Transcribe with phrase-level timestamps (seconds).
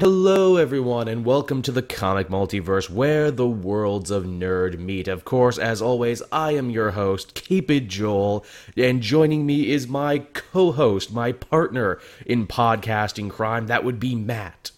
[0.00, 5.08] Hello, everyone, and welcome to the comic multiverse where the worlds of nerd meet.
[5.08, 8.44] Of course, as always, I am your host, Keep It Joel,
[8.76, 13.66] and joining me is my co host, my partner in podcasting crime.
[13.66, 14.70] That would be Matt.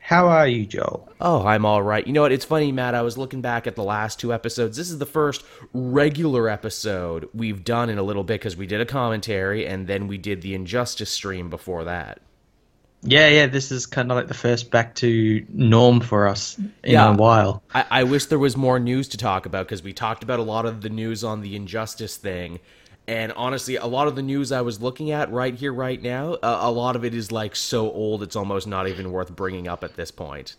[0.00, 1.12] How are you, Joel?
[1.20, 2.06] Oh, I'm all right.
[2.06, 2.32] You know what?
[2.32, 2.94] It's funny, Matt.
[2.94, 4.78] I was looking back at the last two episodes.
[4.78, 5.44] This is the first
[5.74, 10.08] regular episode we've done in a little bit because we did a commentary and then
[10.08, 12.22] we did the Injustice stream before that.
[13.02, 16.72] Yeah, yeah, this is kind of like the first back to norm for us in
[16.84, 17.62] yeah, a while.
[17.72, 20.42] I, I wish there was more news to talk about because we talked about a
[20.42, 22.58] lot of the news on the Injustice thing.
[23.06, 26.34] And honestly, a lot of the news I was looking at right here, right now,
[26.34, 29.68] uh, a lot of it is like so old it's almost not even worth bringing
[29.68, 30.56] up at this point.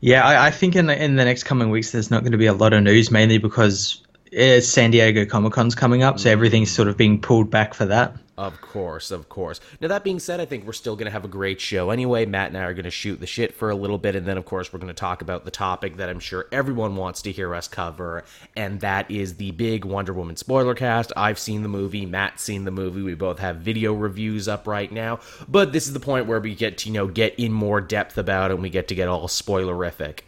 [0.00, 2.38] Yeah, I, I think in the, in the next coming weeks, there's not going to
[2.38, 4.02] be a lot of news, mainly because
[4.36, 6.32] it's San Diego Comic Con's coming up, so mm.
[6.32, 8.14] everything's sort of being pulled back for that.
[8.36, 9.60] Of course, of course.
[9.80, 12.26] Now, that being said, I think we're still going to have a great show anyway.
[12.26, 14.36] Matt and I are going to shoot the shit for a little bit, and then,
[14.36, 17.32] of course, we're going to talk about the topic that I'm sure everyone wants to
[17.32, 21.14] hear us cover, and that is the big Wonder Woman spoiler cast.
[21.16, 23.00] I've seen the movie, Matt's seen the movie.
[23.00, 26.54] We both have video reviews up right now, but this is the point where we
[26.54, 29.08] get to, you know, get in more depth about it, and we get to get
[29.08, 30.20] all spoilerific.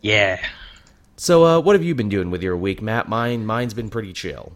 [0.00, 0.44] Yeah.
[1.20, 3.06] So, uh, what have you been doing with your week, Matt?
[3.06, 4.54] Mine, mine's been pretty chill.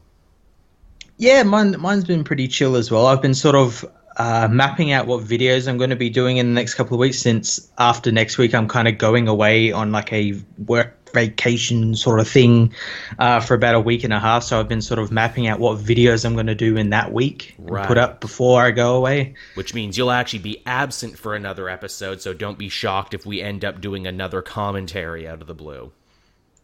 [1.19, 3.07] Yeah, mine mine's been pretty chill as well.
[3.07, 3.85] I've been sort of
[4.17, 7.01] uh, mapping out what videos I'm going to be doing in the next couple of
[7.01, 7.19] weeks.
[7.19, 12.19] Since after next week, I'm kind of going away on like a work vacation sort
[12.19, 12.73] of thing
[13.19, 14.43] uh, for about a week and a half.
[14.43, 17.13] So I've been sort of mapping out what videos I'm going to do in that
[17.13, 17.87] week, right.
[17.87, 19.35] put up before I go away.
[19.55, 22.23] Which means you'll actually be absent for another episode.
[22.23, 25.93] So don't be shocked if we end up doing another commentary out of the blue.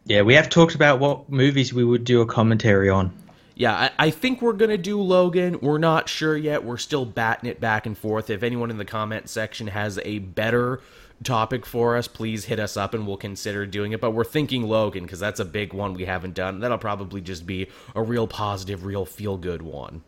[0.04, 3.12] Yeah, we have talked about what movies we would do a commentary on
[3.60, 5.58] yeah, I, I, think we're gonna do Logan.
[5.60, 6.64] We're not sure yet.
[6.64, 8.30] We're still batting it back and forth.
[8.30, 10.80] If anyone in the comment section has a better
[11.24, 14.00] topic for us, please hit us up and we'll consider doing it.
[14.00, 16.60] But we're thinking Logan because that's a big one we haven't done.
[16.60, 20.02] That'll probably just be a real positive, real feel good one.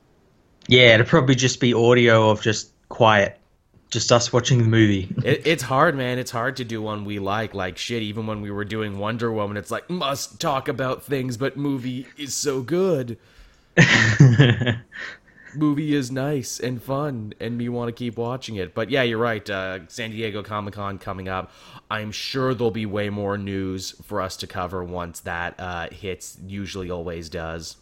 [0.66, 3.38] Yeah, it'll probably just be audio of just quiet
[3.92, 5.14] just us watching the movie.
[5.24, 6.18] it, it's hard, man.
[6.18, 7.54] It's hard to do one we like.
[7.54, 11.36] Like shit, even when we were doing Wonder Woman, it's like must talk about things,
[11.36, 13.18] but movie is so good.
[15.54, 19.18] movie is nice and fun and me want to keep watching it but yeah you're
[19.18, 21.52] right uh, san diego comic-con coming up
[21.90, 26.38] i'm sure there'll be way more news for us to cover once that uh, hits
[26.46, 27.76] usually always does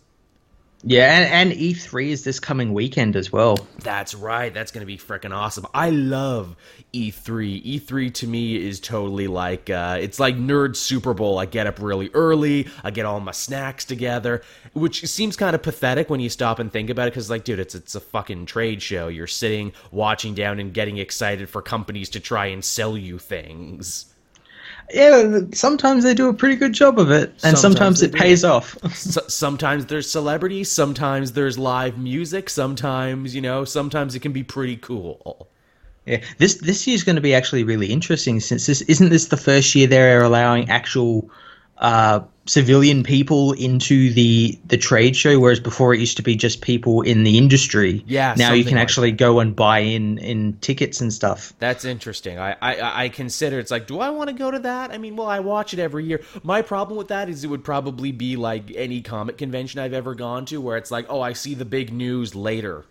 [0.82, 3.68] yeah, and, and, E3 is this coming weekend as well.
[3.80, 4.52] That's right.
[4.52, 5.66] That's going to be freaking awesome.
[5.74, 6.56] I love
[6.94, 7.80] E3.
[7.80, 11.38] E3 to me is totally like uh, it's like nerd Super Bowl.
[11.38, 12.66] I get up really early.
[12.82, 14.42] I get all my snacks together,
[14.72, 17.10] which seems kind of pathetic when you stop and think about it.
[17.10, 19.08] Because like, dude, it's it's a fucking trade show.
[19.08, 24.09] You're sitting, watching down, and getting excited for companies to try and sell you things
[24.92, 28.44] yeah, sometimes they do a pretty good job of it, and sometimes, sometimes it pays
[28.44, 28.76] off.
[28.94, 34.76] sometimes there's celebrities, sometimes there's live music, sometimes you know, sometimes it can be pretty
[34.76, 35.48] cool.
[36.06, 39.36] Yeah, this this year's going to be actually really interesting since this isn't this the
[39.36, 41.30] first year they're allowing actual
[41.80, 46.60] uh, civilian people into the the trade show, whereas before it used to be just
[46.60, 48.04] people in the industry.
[48.06, 48.34] Yeah.
[48.36, 49.18] Now you can like actually that.
[49.18, 51.54] go and buy in in tickets and stuff.
[51.58, 52.38] That's interesting.
[52.38, 54.90] I, I I consider it's like, do I want to go to that?
[54.90, 56.20] I mean, well, I watch it every year.
[56.42, 60.14] My problem with that is it would probably be like any comic convention I've ever
[60.14, 62.84] gone to, where it's like, oh, I see the big news later.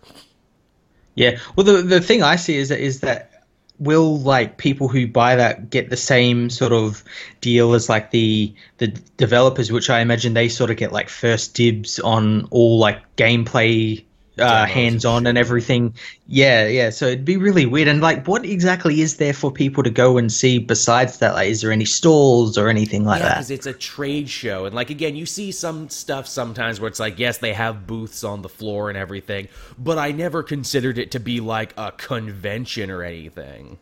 [1.14, 1.38] Yeah.
[1.54, 3.39] Well, the the thing I see is that is that
[3.80, 7.02] will like people who buy that get the same sort of
[7.40, 11.54] deal as like the the developers which i imagine they sort of get like first
[11.54, 14.04] dibs on all like gameplay
[14.40, 15.94] uh, hands on and everything.
[16.26, 16.90] Yeah, yeah.
[16.90, 17.88] So it'd be really weird.
[17.88, 21.34] And like, what exactly is there for people to go and see besides that?
[21.34, 23.34] Like, is there any stalls or anything like yeah, that?
[23.36, 27.00] Because it's a trade show, and like again, you see some stuff sometimes where it's
[27.00, 29.48] like, yes, they have booths on the floor and everything,
[29.78, 33.78] but I never considered it to be like a convention or anything.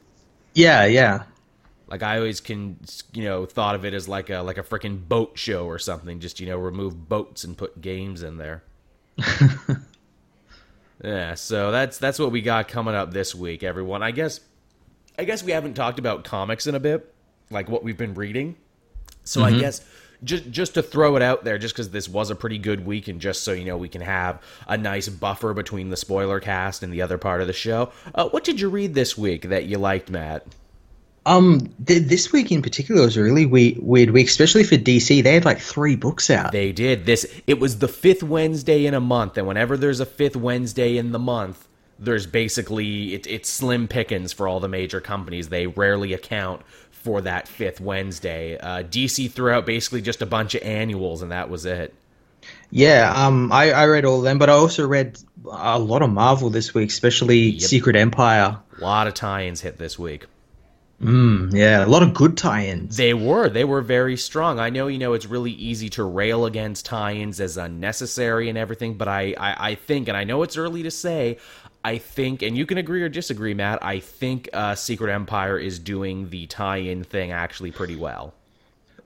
[0.54, 1.24] Yeah, yeah.
[1.88, 2.78] Like I always can,
[3.12, 6.20] you know, thought of it as like a like a freaking boat show or something.
[6.20, 8.62] Just you know, remove boats and put games in there.
[11.02, 14.02] Yeah, so that's that's what we got coming up this week, everyone.
[14.02, 14.40] I guess
[15.18, 17.12] I guess we haven't talked about comics in a bit,
[17.50, 18.56] like what we've been reading.
[19.24, 19.56] So mm-hmm.
[19.56, 19.84] I guess
[20.24, 23.08] just just to throw it out there, just because this was a pretty good week,
[23.08, 26.82] and just so you know, we can have a nice buffer between the spoiler cast
[26.82, 27.92] and the other part of the show.
[28.14, 30.46] Uh, what did you read this week that you liked, Matt?
[31.26, 35.22] Um, th- this week in particular was a really we- weird week, especially for DC.
[35.22, 36.52] They had like three books out.
[36.52, 37.26] They did this.
[37.46, 41.12] It was the fifth Wednesday in a month, and whenever there's a fifth Wednesday in
[41.12, 41.68] the month,
[41.98, 45.48] there's basically it, it's slim pickings for all the major companies.
[45.48, 48.58] They rarely account for that fifth Wednesday.
[48.58, 51.94] Uh, DC threw out basically just a bunch of annuals, and that was it.
[52.70, 55.18] Yeah, um, I, I read all of them, but I also read
[55.50, 57.62] a lot of Marvel this week, especially yep.
[57.62, 58.58] Secret Empire.
[58.78, 60.26] A lot of tie-ins hit this week.
[61.00, 62.96] Mm, yeah, a lot of good tie-ins.
[62.96, 63.48] They were.
[63.48, 64.58] They were very strong.
[64.58, 68.94] I know, you know, it's really easy to rail against tie-ins as unnecessary and everything,
[68.94, 71.38] but I, I, I think, and I know it's early to say,
[71.84, 73.78] I think, and you can agree or disagree, Matt.
[73.82, 78.34] I think uh, Secret Empire is doing the tie-in thing actually pretty well.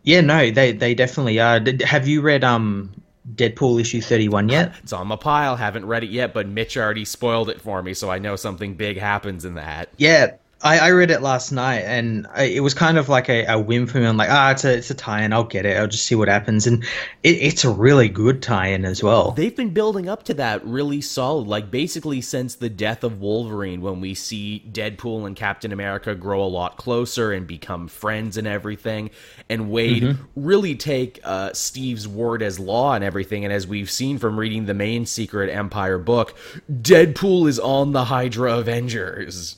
[0.02, 1.60] Yeah, no, they they definitely are.
[1.84, 2.90] Have you read um
[3.36, 4.74] Deadpool issue 31 yet?
[4.82, 5.54] It's on my pile.
[5.54, 8.74] Haven't read it yet, but Mitch already spoiled it for me, so I know something
[8.74, 9.90] big happens in that.
[9.96, 13.44] Yeah, I, I read it last night, and I, it was kind of like a,
[13.46, 14.06] a whim for me.
[14.06, 15.32] I'm like, ah, it's a it's a tie-in.
[15.32, 15.76] I'll get it.
[15.76, 16.84] I'll just see what happens, and
[17.22, 19.32] it, it's a really good tie-in as well.
[19.32, 23.80] They've been building up to that really solid, like basically since the death of Wolverine,
[23.80, 28.46] when we see Deadpool and Captain America grow a lot closer and become friends and
[28.46, 29.10] everything,
[29.48, 30.22] and Wade mm-hmm.
[30.36, 33.44] really take uh, Steve's word as law and everything.
[33.44, 36.34] And as we've seen from reading the main Secret Empire book,
[36.70, 39.56] Deadpool is on the Hydra Avengers.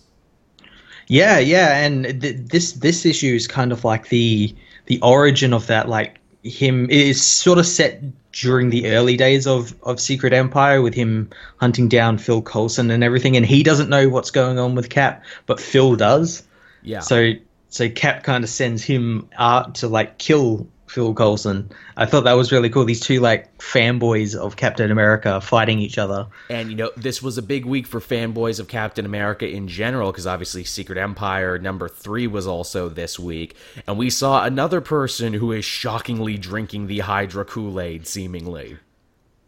[1.08, 4.54] Yeah, yeah, and th- this this issue is kind of like the
[4.86, 5.88] the origin of that.
[5.88, 8.02] Like him is sort of set
[8.32, 13.04] during the early days of of Secret Empire with him hunting down Phil Coulson and
[13.04, 16.42] everything, and he doesn't know what's going on with Cap, but Phil does.
[16.82, 17.00] Yeah.
[17.00, 17.32] So
[17.68, 21.68] so Cap kind of sends him out to like kill Phil Coulson.
[21.96, 22.84] I thought that was really cool.
[22.84, 26.28] These two like fanboys of Captain America fighting each other.
[26.48, 30.12] And you know, this was a big week for fanboys of Captain America in general
[30.12, 33.56] because obviously Secret Empire number 3 was also this week.
[33.88, 38.78] And we saw another person who is shockingly drinking the Hydra Kool-Aid seemingly.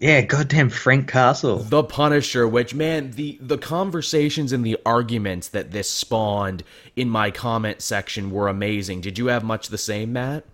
[0.00, 1.58] Yeah, goddamn Frank Castle.
[1.58, 6.64] The Punisher, which man, the the conversations and the arguments that this spawned
[6.96, 9.00] in my comment section were amazing.
[9.00, 10.44] Did you have much the same, Matt?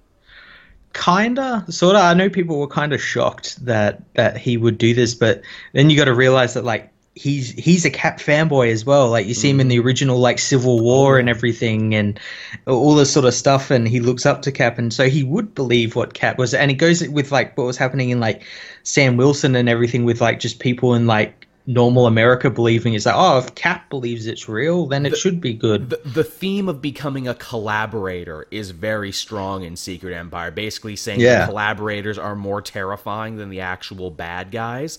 [0.95, 4.95] Kinda sort of i know people were kind of shocked that that he would do
[4.95, 5.43] this but
[5.73, 9.11] then you got to realize that like he's he's a cap fanboy as well.
[9.11, 9.85] Like you see him in the mm.
[9.85, 12.19] original like civil war and everything and
[12.67, 15.55] all this sort of stuff and he looks up to cap and so he would
[15.55, 18.43] believe what cap was and it goes with like what was happening in like
[18.83, 23.15] sam wilson and everything with like just people in like normal America believing is that
[23.17, 25.91] oh, if Cap believes it's real, then it the, should be good.
[25.91, 30.51] The, the, theme of becoming a collaborator is very strong in Secret Empire.
[30.51, 31.47] Basically, saying yeah.
[31.47, 34.99] collaborators are more terrifying than the actual bad guys.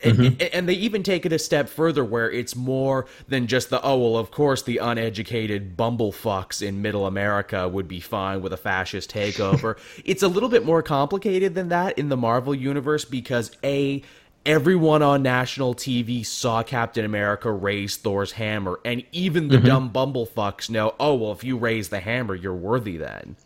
[0.00, 0.48] And, mm-hmm.
[0.52, 3.98] and, they even take it a step further where it's more than just the oh
[3.98, 9.10] well of course the uneducated bumblefucks in middle america would be fine with a fascist
[9.14, 14.00] takeover it's a little bit more complicated than that in the marvel universe because a
[14.48, 19.66] everyone on national TV saw Captain America raise Thor's hammer, and even the mm-hmm.
[19.66, 23.36] dumb bumblefucks know, oh well, if you raise the hammer, you're worthy then.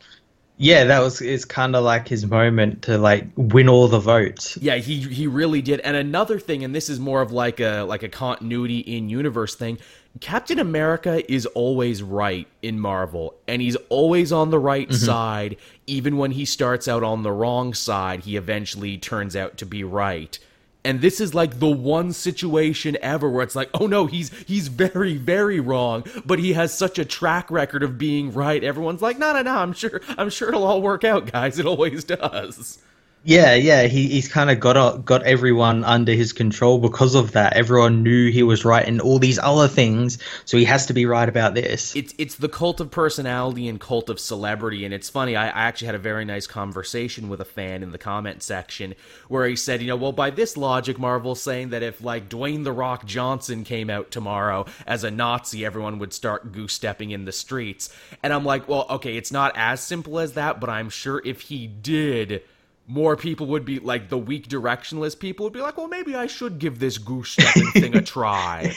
[0.59, 4.57] Yeah, that was it's kind of like his moment to like win all the votes.
[4.59, 5.81] Yeah, he he really did.
[5.81, 9.57] And another thing, and this is more of like a like a continuity in universe
[9.57, 9.79] thing.
[10.21, 15.05] Captain America is always right in Marvel, and he's always on the right mm-hmm.
[15.05, 15.57] side.
[15.89, 19.83] Even when he starts out on the wrong side, he eventually turns out to be
[19.83, 20.39] right
[20.85, 24.69] and this is like the one situation ever where it's like oh no he's he's
[24.69, 28.63] very very wrong but he has such a track record of being right.
[28.65, 31.59] Everyone's like no no no i'm sure i'm sure it'll all work out guys.
[31.59, 32.79] It always does
[33.25, 37.53] yeah, yeah, he, he's kind of got got everyone under his control because of that.
[37.53, 41.07] Everyone knew he was right in all these other things, so he has to be
[41.07, 41.95] right about this.
[41.95, 45.37] It's it's the cult of personality and cult of celebrity, and it's funny.
[45.37, 48.97] I, I actually had a very nice conversation with a fan in the comment section
[49.29, 52.65] where he said, you know, well, by this logic, Marvel's saying that if like Dwayne
[52.65, 57.25] the Rock Johnson came out tomorrow as a Nazi, everyone would start goose stepping in
[57.25, 60.91] the streets, and I'm like, well, okay, it's not as simple as that, but I'm
[60.91, 62.43] sure if he did
[62.87, 66.27] more people would be like the weak directionless people would be like, well, maybe I
[66.27, 68.75] should give this goose stepping thing a try.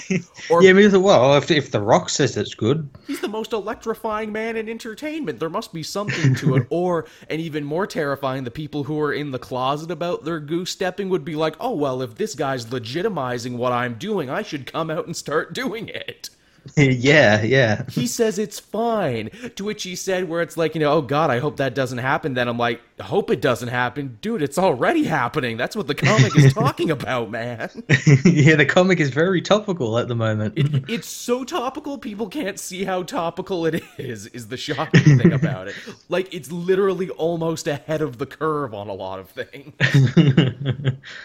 [0.50, 4.32] Or yeah, maybe well, if if the Rock says it's good, he's the most electrifying
[4.32, 5.40] man in entertainment.
[5.40, 6.68] There must be something to it.
[6.70, 10.72] or and even more terrifying, the people who are in the closet about their goose
[10.72, 14.72] stepping would be like, oh well, if this guy's legitimizing what I'm doing, I should
[14.72, 16.30] come out and start doing it.
[16.78, 17.86] yeah, yeah.
[17.90, 19.30] He says it's fine.
[19.56, 22.00] To which he said, where it's like, you know, oh God, I hope that doesn't
[22.00, 22.34] happen.
[22.34, 24.18] Then I'm like, hope it doesn't happen.
[24.22, 25.58] Dude, it's already happening.
[25.58, 27.70] That's what the comic is talking about, man.
[28.26, 30.58] yeah, the comic is very topical at the moment.
[30.58, 35.34] It, it's so topical, people can't see how topical it is, is the shocking thing
[35.34, 35.76] about it.
[36.10, 39.74] Like, it's literally almost ahead of the curve on a lot of things.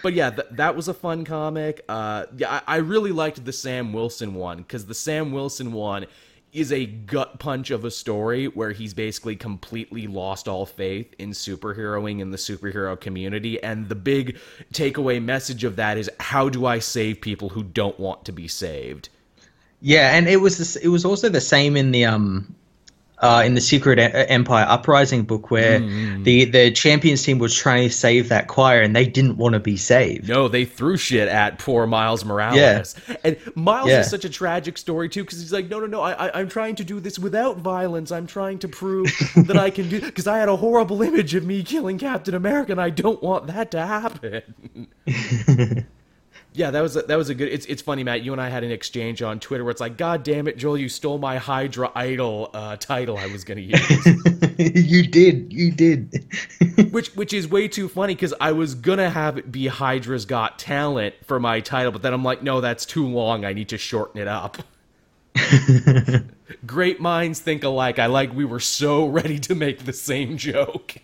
[0.03, 1.85] but yeah, th- that was a fun comic.
[1.89, 6.07] Uh, yeah, I-, I really liked the Sam Wilson one because the Sam Wilson one
[6.53, 11.31] is a gut punch of a story where he's basically completely lost all faith in
[11.31, 14.37] superheroing in the superhero community and the big
[14.73, 18.49] takeaway message of that is how do I save people who don't want to be
[18.49, 19.09] saved?
[19.81, 22.55] Yeah, and it was this, it was also the same in the um
[23.21, 26.25] uh, in the Secret Empire Uprising book where mm.
[26.25, 29.61] the the champions team was trying to save that choir and they didn't want to
[29.61, 30.29] be saved.
[30.29, 32.97] No, they threw shit at poor Miles Morales.
[33.09, 33.17] Yeah.
[33.23, 34.01] And Miles yeah.
[34.01, 36.49] is such a tragic story too because he's like, no, no, no, I, I, am
[36.49, 38.11] trying to do this without violence.
[38.11, 41.45] I'm trying to prove that I can do because I had a horrible image of
[41.45, 44.87] me killing Captain America and I don't want that to happen.
[46.53, 47.49] Yeah, that was a, that was a good.
[47.49, 48.23] It's it's funny, Matt.
[48.23, 50.79] You and I had an exchange on Twitter where it's like, "God damn it, Joel,
[50.79, 54.07] you stole my Hydra Idol uh, title I was going to use."
[54.91, 56.27] you did, you did.
[56.91, 60.59] which which is way too funny because I was gonna have it be Hydra's Got
[60.59, 63.45] Talent for my title, but then I'm like, no, that's too long.
[63.45, 64.59] I need to shorten it up.
[66.67, 68.01] Great minds think alike.
[68.01, 70.97] I like we were so ready to make the same joke.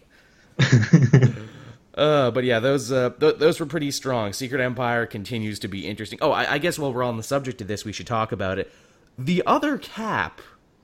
[1.97, 4.33] Uh, but yeah, those uh, th- those were pretty strong.
[4.33, 6.19] Secret Empire continues to be interesting.
[6.21, 8.59] Oh, I-, I guess while we're on the subject of this, we should talk about
[8.59, 8.71] it.
[9.19, 10.43] The other Cap,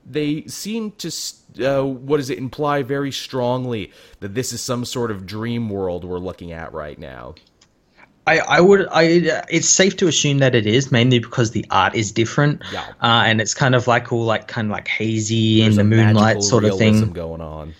[0.09, 1.11] they seem to
[1.61, 3.91] uh, what does it imply very strongly
[4.21, 7.35] that this is some sort of dream world we're looking at right now.
[8.25, 9.03] I, I would I
[9.49, 12.87] it's safe to assume that it is mainly because the art is different, yeah.
[13.01, 15.95] uh, and it's kind of like all like kind of like hazy There's in the
[15.95, 17.75] moonlight sort of thing going on.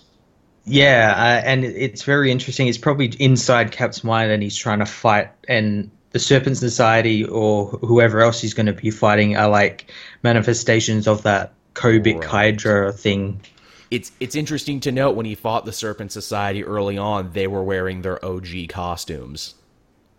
[0.65, 2.67] Yeah, uh, and it's very interesting.
[2.67, 5.31] It's probably inside Cap's mind, and he's trying to fight.
[5.47, 9.91] And the Serpent Society or whoever else he's going to be fighting are like
[10.21, 12.23] manifestations of that Kobik right.
[12.23, 13.41] Hydra thing.
[13.91, 17.63] It's it's interesting to note when he fought the Serpent Society early on, they were
[17.63, 19.55] wearing their OG costumes.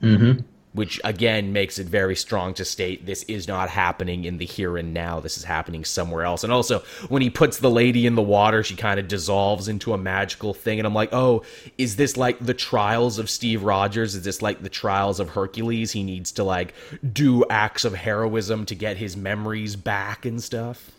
[0.03, 0.43] Mm-hmm
[0.75, 4.76] which again makes it very strong to state this is not happening in the here
[4.76, 5.21] and now.
[5.21, 6.45] This is happening somewhere else.
[6.45, 9.93] And also, when he puts the lady in the water, she kind of dissolves into
[9.93, 10.78] a magical thing.
[10.81, 11.45] And I'm like, oh,
[11.78, 14.14] is this like the trials of Steve Rogers?
[14.14, 15.93] Is this like the trials of Hercules?
[15.93, 16.75] He needs to like
[17.12, 20.90] do acts of heroism to get his memories back and stuff.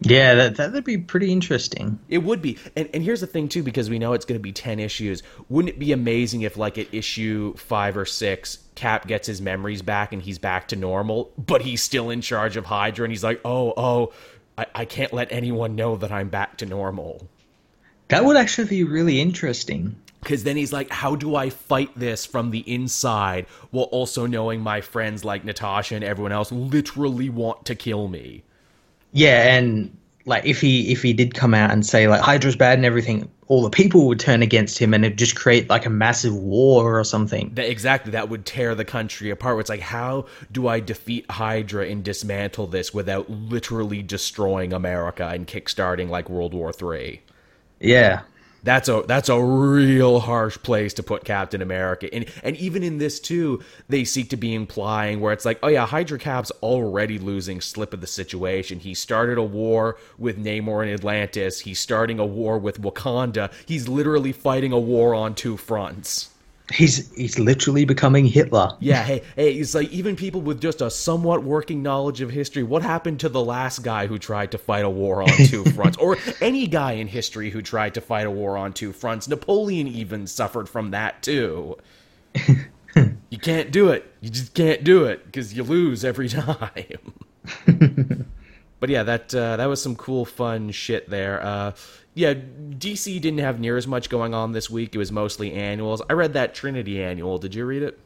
[0.00, 1.98] Yeah, that that'd be pretty interesting.
[2.08, 2.58] It would be.
[2.76, 5.22] And and here's the thing too, because we know it's gonna be ten issues.
[5.48, 9.82] Wouldn't it be amazing if like at issue five or six, Cap gets his memories
[9.82, 13.24] back and he's back to normal, but he's still in charge of Hydra and he's
[13.24, 14.12] like, Oh, oh,
[14.58, 17.28] I, I can't let anyone know that I'm back to normal.
[18.08, 19.96] That would actually be really interesting.
[20.20, 24.62] Because then he's like, how do I fight this from the inside while also knowing
[24.62, 28.42] my friends like Natasha and everyone else literally want to kill me?
[29.14, 32.78] Yeah, and like if he if he did come out and say like Hydra's bad
[32.78, 35.90] and everything, all the people would turn against him and it'd just create like a
[35.90, 37.52] massive war or something.
[37.54, 39.60] That, exactly, that would tear the country apart.
[39.60, 45.46] It's like, how do I defeat Hydra and dismantle this without literally destroying America and
[45.46, 47.20] kickstarting like World War Three?
[47.78, 48.22] Yeah,
[48.64, 52.12] that's a that's a real harsh place to put Captain America.
[52.12, 55.68] And and even in this too, they seek to be implying where it's like, oh
[55.68, 58.80] yeah, Hydra Cap's already losing slip of the situation.
[58.80, 61.60] He started a war with Namor and Atlantis.
[61.60, 63.52] He's starting a war with Wakanda.
[63.66, 66.30] He's literally fighting a war on two fronts.
[66.72, 68.74] He's he's literally becoming Hitler.
[68.80, 72.62] Yeah, hey, hey, it's like even people with just a somewhat working knowledge of history.
[72.62, 75.98] What happened to the last guy who tried to fight a war on two fronts,
[75.98, 79.28] or any guy in history who tried to fight a war on two fronts?
[79.28, 81.76] Napoleon even suffered from that too.
[83.28, 84.10] you can't do it.
[84.22, 87.12] You just can't do it because you lose every time.
[88.80, 91.44] but yeah, that uh, that was some cool, fun shit there.
[91.44, 91.72] Uh,
[92.14, 94.94] yeah, DC didn't have near as much going on this week.
[94.94, 96.00] It was mostly annuals.
[96.08, 97.38] I read that Trinity annual.
[97.38, 97.98] Did you read it?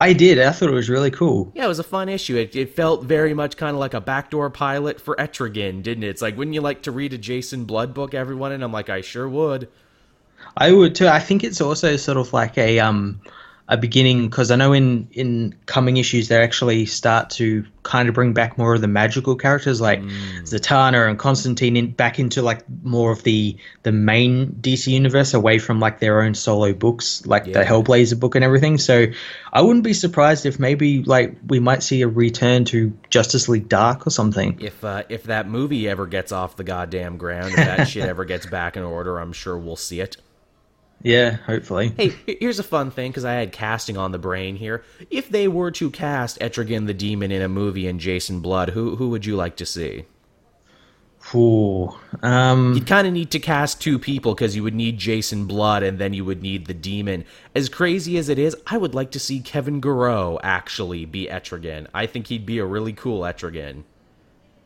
[0.00, 0.40] I did.
[0.40, 1.52] I thought it was really cool.
[1.54, 2.36] Yeah, it was a fun issue.
[2.36, 6.08] It, it felt very much kind of like a backdoor pilot for Etrigan, didn't it?
[6.08, 8.52] It's like, wouldn't you like to read a Jason Blood book, everyone?
[8.52, 9.68] And I'm like, I sure would.
[10.56, 11.08] I would too.
[11.08, 13.20] I think it's also sort of like a um
[13.72, 18.14] a beginning because I know in in coming issues they actually start to kind of
[18.14, 20.42] bring back more of the magical characters like Mm.
[20.42, 25.58] Zatanna and Constantine in, back into like more of the the main DC universe away
[25.58, 28.76] from like their own solo books like the Hellblazer book and everything.
[28.78, 29.06] So
[29.52, 33.68] I wouldn't be surprised if maybe like we might see a return to Justice League
[33.68, 34.58] Dark or something.
[34.60, 38.24] If uh, if that movie ever gets off the goddamn ground, if that shit ever
[38.26, 40.18] gets back in order, I'm sure we'll see it.
[41.02, 41.92] Yeah, hopefully.
[41.96, 44.84] Hey, here's a fun thing because I had casting on the brain here.
[45.10, 48.96] If they were to cast Etrigan the Demon in a movie and Jason Blood, who
[48.96, 50.04] who would you like to see?
[51.34, 51.94] Ooh.
[52.22, 55.82] Um, You'd kind of need to cast two people because you would need Jason Blood
[55.82, 57.24] and then you would need the Demon.
[57.54, 61.86] As crazy as it is, I would like to see Kevin Garreau actually be Etrigan.
[61.94, 63.84] I think he'd be a really cool Etrigan.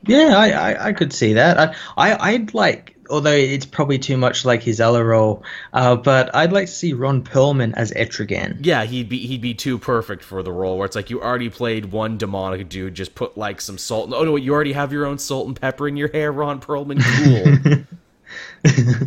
[0.06, 1.58] Yeah, I, I, I could see that.
[1.58, 6.34] I, I I'd like, although it's probably too much like his other role, uh, but
[6.34, 8.58] I'd like to see Ron Perlman as Etrigan.
[8.60, 10.78] Yeah, he'd be he'd be too perfect for the role.
[10.78, 14.12] Where it's like you already played one demonic dude, just put like some salt.
[14.12, 17.00] Oh no, you already have your own salt and pepper in your hair, Ron Perlman.
[17.02, 17.84] Cool.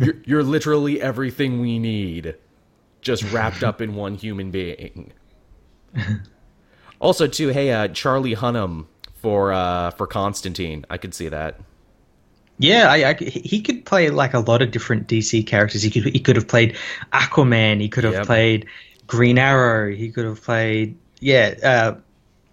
[0.00, 2.34] you're, you're literally everything we need,
[3.00, 5.12] just wrapped up in one human being.
[7.00, 10.84] Also, too, hey, uh, Charlie Hunnam for uh, for Constantine.
[10.90, 11.58] I could see that.
[12.60, 15.82] Yeah, I, I, he could play like a lot of different DC characters.
[15.82, 16.76] He could he could have played
[17.12, 17.80] Aquaman.
[17.80, 18.26] He could have Yep.
[18.26, 18.66] played
[19.06, 19.90] Green Arrow.
[19.94, 21.94] He could have played yeah, uh,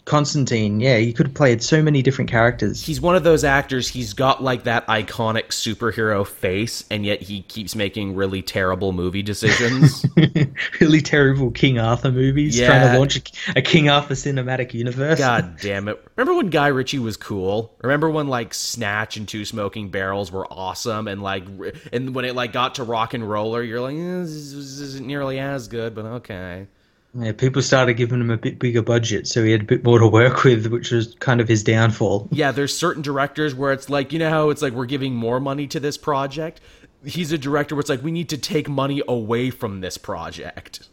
[0.07, 0.79] Constantine.
[0.79, 2.81] Yeah, he could have played so many different characters.
[2.81, 3.89] He's one of those actors.
[3.89, 9.21] He's got like that iconic superhero face, and yet he keeps making really terrible movie
[9.21, 10.05] decisions.
[10.79, 15.19] really terrible King Arthur movies trying to launch a, a King Arthur cinematic universe.
[15.19, 16.01] God damn it.
[16.15, 17.75] Remember when Guy Ritchie was cool?
[17.81, 21.43] Remember when like Snatch and Two Smoking Barrels were awesome and like
[21.91, 25.93] and when it like got to RocknRolla, you're like, eh, this isn't nearly as good,
[25.93, 26.67] but okay.
[27.13, 29.99] Yeah, people started giving him a bit bigger budget, so he had a bit more
[29.99, 32.27] to work with, which was kind of his downfall.
[32.31, 35.39] Yeah, there's certain directors where it's like, you know how it's like we're giving more
[35.39, 36.61] money to this project?
[37.05, 40.87] He's a director where it's like we need to take money away from this project.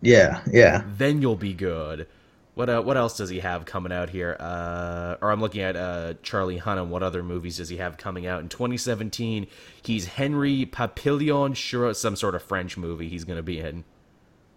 [0.00, 0.84] Yeah, yeah.
[0.96, 2.06] Then you'll be good.
[2.54, 4.36] What uh, what else does he have coming out here?
[4.38, 6.88] Uh, or I'm looking at uh, Charlie Hunnam.
[6.88, 9.46] What other movies does he have coming out in 2017?
[9.82, 13.84] He's Henry Papillon, sure, some sort of French movie he's going to be in.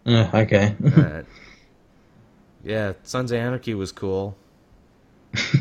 [0.05, 0.75] Uh, okay.
[2.63, 4.36] Yeah, Sons of Anarchy was cool.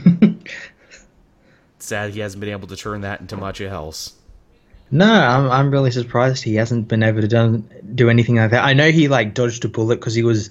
[1.79, 4.15] Sad he hasn't been able to turn that into much else.
[4.91, 8.65] no, I'm I'm really surprised he hasn't been able to done, do anything like that.
[8.65, 10.51] I know he like dodged a bullet because he was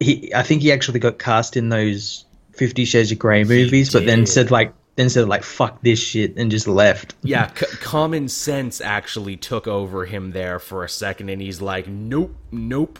[0.00, 0.32] he.
[0.34, 4.24] I think he actually got cast in those Fifty Shades of Grey movies, but then
[4.26, 7.14] said like then said like fuck this shit and just left.
[7.22, 11.86] Yeah, c- common sense actually took over him there for a second, and he's like,
[11.88, 12.98] "Nope, nope."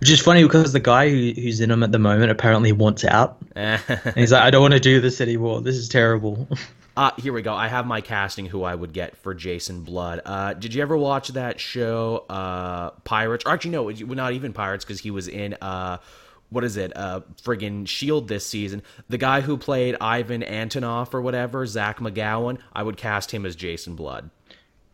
[0.00, 3.04] Which is funny because the guy who, who's in him at the moment apparently wants
[3.04, 3.38] out.
[3.56, 3.78] uh,
[4.14, 5.60] he's like, I don't want to do this anymore.
[5.60, 6.48] This is terrible.
[7.18, 7.54] here we go.
[7.54, 10.20] I have my casting who I would get for Jason Blood.
[10.24, 13.44] Uh, did you ever watch that show, uh, Pirates?
[13.46, 15.98] Or actually, no, not even Pirates, because he was in uh,
[16.50, 16.94] what is it?
[16.94, 18.82] Uh, friggin' Shield this season.
[19.08, 22.58] The guy who played Ivan Antonoff or whatever, Zach McGowan.
[22.74, 24.28] I would cast him as Jason Blood.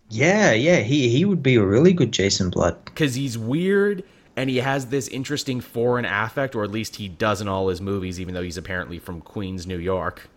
[0.09, 0.77] yeah, yeah.
[0.77, 2.77] He he would be a really good Jason Blood.
[2.85, 4.05] because he's weird
[4.39, 7.81] and he has this interesting foreign affect, or at least he does in all his
[7.81, 10.31] movies, even though he's apparently from Queens, New York.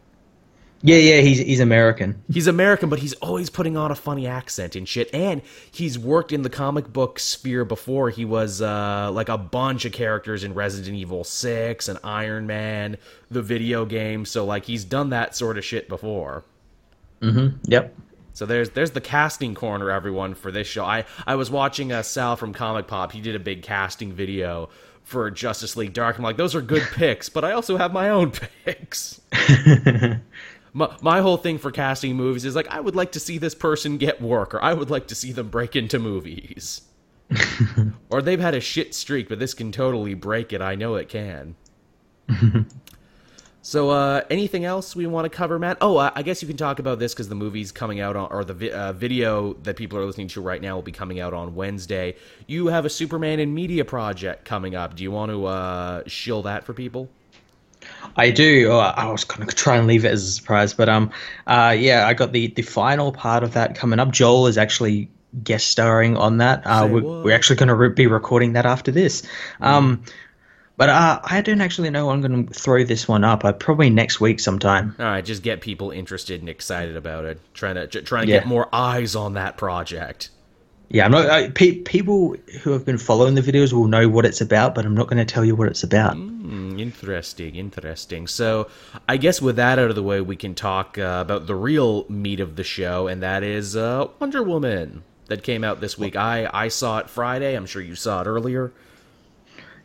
[0.82, 1.22] Yeah, yeah.
[1.22, 2.24] He's he's American.
[2.28, 5.14] He's American, but he's always putting on a funny accent and shit.
[5.14, 8.10] And he's worked in the comic book sphere before.
[8.10, 12.98] He was uh, like a bunch of characters in Resident Evil 6 and Iron Man,
[13.30, 14.26] the video game.
[14.26, 16.44] So, like, he's done that sort of shit before.
[17.22, 17.58] Mm-hmm.
[17.66, 17.96] Yep.
[18.34, 20.86] So there's there's the casting corner, everyone, for this show.
[20.86, 23.12] I I was watching uh, Sal from Comic Pop.
[23.12, 24.70] He did a big casting video
[25.04, 26.18] for Justice League Dark.
[26.18, 28.32] I'm like, those are good picks, but I also have my own
[28.66, 29.22] picks.
[30.74, 33.56] my, my whole thing for casting movies is like, I would like to see this
[33.56, 36.82] person get work, or I would like to see them break into movies.
[38.10, 40.62] or they've had a shit streak, but this can totally break it.
[40.62, 41.56] I know it can.
[43.64, 45.78] So, uh, anything else we want to cover, Matt?
[45.82, 48.32] Oh, uh, I guess you can talk about this because the movie's coming out on,
[48.32, 51.20] or the vi- uh, video that people are listening to right now will be coming
[51.20, 52.16] out on Wednesday.
[52.48, 54.96] You have a Superman in Media project coming up.
[54.96, 57.08] Do you want to uh, shill that for people?
[58.16, 58.70] I do.
[58.72, 61.12] Oh, I was going to try and leave it as a surprise, but um,
[61.46, 64.12] uh, yeah, I got the the final part of that coming up.
[64.12, 65.10] Joel is actually
[65.44, 66.66] guest starring on that.
[66.66, 67.24] Uh, we're, what?
[67.24, 69.24] we're actually going to re- be recording that after this.
[69.62, 70.04] Um,
[70.82, 73.46] but uh, I don't actually know I'm going to throw this one up.
[73.46, 74.96] Uh, probably next week sometime.
[74.98, 77.40] All right, just get people interested and excited about it.
[77.54, 78.40] Trying to j- trying to Yeah.
[78.40, 80.32] get more eyes on that project.
[80.90, 81.30] Yeah, I'm not.
[81.30, 84.84] I, pe- people who have been following the videos will know what it's about, but
[84.84, 86.16] I'm not going to tell you what it's about.
[86.18, 88.26] Mm, interesting, interesting.
[88.26, 88.68] So,
[89.08, 92.08] I guess with that out of the way, we can talk uh, about the real
[92.10, 96.16] meat of the show, and that is uh, Wonder Woman that came out this week.
[96.16, 97.56] I I saw it Friday.
[97.56, 98.72] I'm sure you saw it earlier.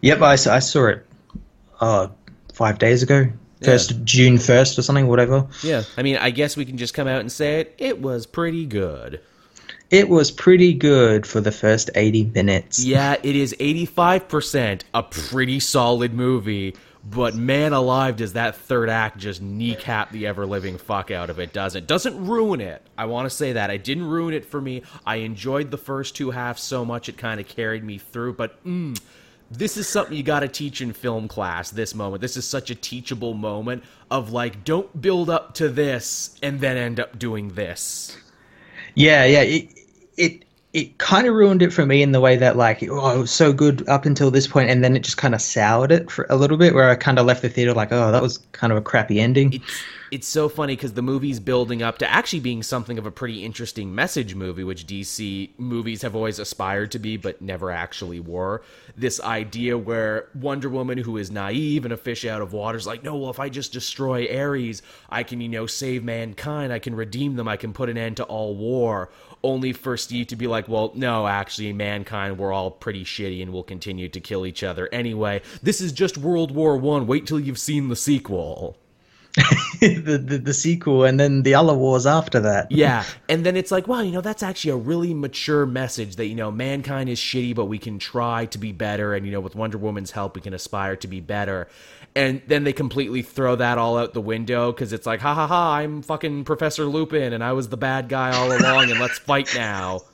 [0.00, 1.06] Yep, I, I saw it
[1.80, 2.08] uh,
[2.52, 3.28] five days ago.
[3.62, 3.98] First yeah.
[4.04, 5.46] June first or something, whatever.
[5.62, 7.74] Yeah, I mean, I guess we can just come out and say it.
[7.78, 9.20] It was pretty good.
[9.90, 12.84] It was pretty good for the first 80 minutes.
[12.84, 19.18] Yeah, it is 85% a pretty solid movie, but man alive, does that third act
[19.18, 21.86] just kneecap the ever living fuck out of it, doesn't?
[21.86, 22.82] Doesn't ruin it.
[22.98, 23.70] I want to say that.
[23.70, 24.82] I didn't ruin it for me.
[25.06, 28.62] I enjoyed the first two halves so much it kind of carried me through, but
[28.64, 29.00] mm,
[29.50, 32.20] this is something you got to teach in film class this moment.
[32.20, 36.76] This is such a teachable moment of like don't build up to this and then
[36.76, 38.16] end up doing this.
[38.94, 39.68] Yeah yeah it
[40.16, 43.18] it it kind of ruined it for me in the way that like oh it
[43.18, 46.10] was so good up until this point and then it just kind of soured it
[46.10, 48.38] for a little bit where i kind of left the theater like oh that was
[48.52, 49.54] kind of a crappy ending.
[49.54, 53.10] It's, it's so funny because the movie's building up to actually being something of a
[53.10, 58.20] pretty interesting message movie, which DC movies have always aspired to be, but never actually
[58.20, 58.62] were.
[58.96, 62.86] This idea where Wonder Woman, who is naive and a fish out of water, is
[62.86, 66.78] like, no, well, if I just destroy Ares, I can, you know, save mankind, I
[66.78, 69.10] can redeem them, I can put an end to all war.
[69.42, 73.52] Only for Steve to be like, well, no, actually, mankind, we're all pretty shitty and
[73.52, 75.42] we'll continue to kill each other anyway.
[75.62, 77.06] This is just World War One.
[77.06, 78.76] Wait till you've seen the sequel.
[79.80, 82.70] the, the, the sequel and then the other wars after that.
[82.70, 86.26] yeah, and then it's like, wow, you know, that's actually a really mature message that
[86.26, 89.40] you know mankind is shitty, but we can try to be better, and you know,
[89.40, 91.68] with Wonder Woman's help, we can aspire to be better.
[92.14, 95.46] And then they completely throw that all out the window because it's like, ha ha
[95.46, 99.18] ha, I'm fucking Professor Lupin, and I was the bad guy all along, and let's
[99.18, 100.00] fight now.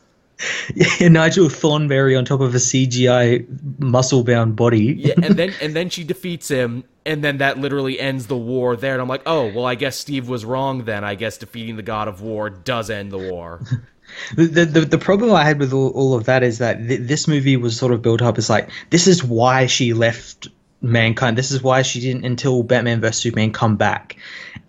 [0.75, 3.47] Yeah, Nigel Thornberry on top of a CGI
[3.79, 4.95] muscle bound body.
[4.99, 8.77] yeah, and then and then she defeats him, and then that literally ends the war
[8.77, 8.93] there.
[8.93, 11.05] And I'm like, oh well, I guess Steve was wrong then.
[11.05, 13.63] I guess defeating the God of War does end the war.
[14.37, 17.29] the, the the problem I had with all, all of that is that th- this
[17.29, 20.49] movie was sort of built up as like this is why she left
[20.81, 21.39] mankind.
[21.39, 24.17] This is why she didn't until Batman vs Superman come back,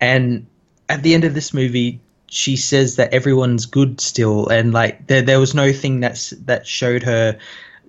[0.00, 0.46] and
[0.88, 2.00] at the end of this movie,
[2.34, 6.66] she says that everyone's good still, and like there there was no thing that's that
[6.66, 7.38] showed her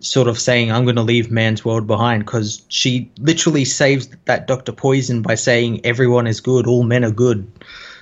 [0.02, 4.46] sort of saying I'm going to leave man's world behind because she literally saves that
[4.46, 7.52] Doctor Poison by saying everyone is good, all men are good.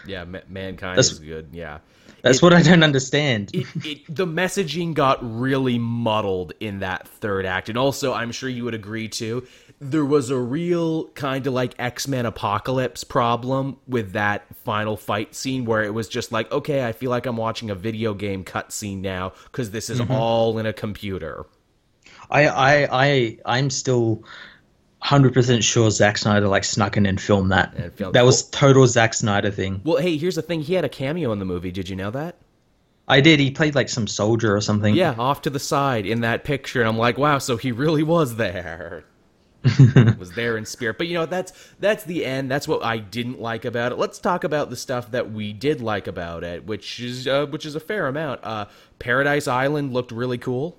[0.06, 1.48] Yeah, ma- mankind that's, is good.
[1.54, 1.80] Yeah.
[2.24, 3.52] That's it, what I don't understand.
[3.54, 7.70] It, it, the messaging got really muddled in that third act.
[7.70, 9.46] And also, I'm sure you would agree too,
[9.80, 15.36] there was a real kind of like X Men Apocalypse problem with that final fight
[15.36, 18.46] scene where it was just like, okay, I feel like I'm watching a video game
[18.46, 20.12] cutscene now because this is mm-hmm.
[20.12, 21.46] all in a computer.
[22.30, 24.24] I, I, I, I'm still
[25.04, 27.74] hundred percent sure Zack Snyder like snuck in and filmed that.
[27.76, 29.82] And filmed that was total Zack Snyder thing.
[29.84, 31.72] Well, hey, here's the thing: he had a cameo in the movie.
[31.72, 32.38] Did you know that?
[33.08, 33.40] I did.
[33.40, 34.96] He played like some soldier or something.
[34.96, 38.04] Yeah, off to the side in that picture, and I'm like, wow, so he really
[38.04, 39.04] was there.
[40.18, 40.98] was there in spirit.
[40.98, 42.50] But you know, that's that's the end.
[42.50, 43.98] That's what I didn't like about it.
[43.98, 47.66] Let's talk about the stuff that we did like about it, which is uh, which
[47.66, 48.42] is a fair amount.
[48.44, 48.66] Uh,
[49.00, 50.78] Paradise Island looked really cool.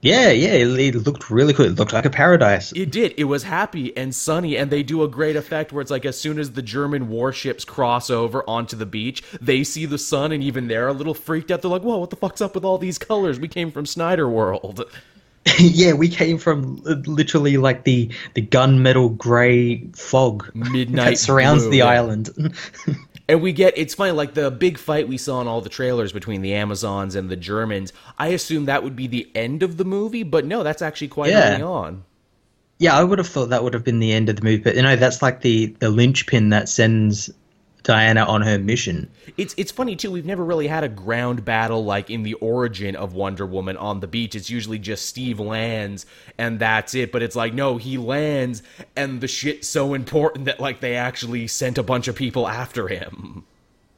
[0.00, 1.66] Yeah, yeah, it, looked really cool.
[1.66, 2.72] It looked like a paradise.
[2.72, 3.14] It did.
[3.16, 6.18] It was happy and sunny, and they do a great effect where it's like as
[6.18, 10.42] soon as the German warships cross over onto the beach, they see the sun, and
[10.42, 11.62] even they're a little freaked out.
[11.62, 13.40] They're like, "Whoa, what the fuck's up with all these colors?
[13.40, 14.84] We came from Snyder World."
[15.58, 21.70] yeah, we came from literally like the the gunmetal gray fog midnight that surrounds blue,
[21.70, 22.30] the island.
[23.28, 26.12] and we get it's funny like the big fight we saw in all the trailers
[26.12, 27.92] between the Amazons and the Germans.
[28.18, 31.30] I assume that would be the end of the movie, but no, that's actually quite
[31.30, 31.54] yeah.
[31.54, 32.04] early on.
[32.78, 34.76] Yeah, I would have thought that would have been the end of the movie, but
[34.76, 37.30] you know that's like the the linchpin that sends
[37.88, 39.10] Diana on her mission.
[39.38, 40.10] It's it's funny too.
[40.10, 44.00] We've never really had a ground battle like in the origin of Wonder Woman on
[44.00, 44.34] the beach.
[44.34, 46.04] It's usually just Steve lands
[46.36, 47.10] and that's it.
[47.10, 48.62] But it's like no, he lands
[48.94, 52.88] and the shit's so important that like they actually sent a bunch of people after
[52.88, 53.46] him.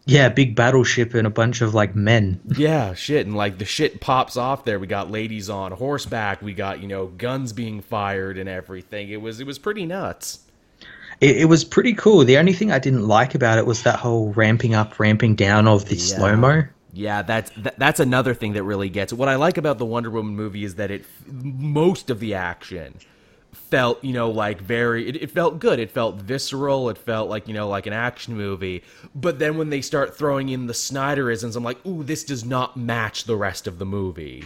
[0.07, 2.41] Yeah, big battleship and a bunch of like men.
[2.57, 4.79] yeah, shit, and like the shit pops off there.
[4.79, 6.43] We got ladies on horseback.
[6.43, 9.09] We got you know guns being fired and everything.
[9.11, 10.47] It was it was pretty nuts
[11.21, 12.25] it, it, was pretty cool.
[12.25, 15.69] The only thing I didn't like about it was that whole ramping up, ramping down
[15.69, 16.17] of the yeah.
[16.17, 16.63] slow mo.
[16.93, 19.13] Yeah, that's that's another thing that really gets.
[19.13, 22.99] What I like about the Wonder Woman movie is that it most of the action
[23.53, 27.49] felt you know like very it, it, felt good it felt visceral it felt like
[27.49, 31.57] you know like an action movie but then when they start throwing in the snyderisms
[31.57, 34.45] i'm like ooh this does not match the rest of the movie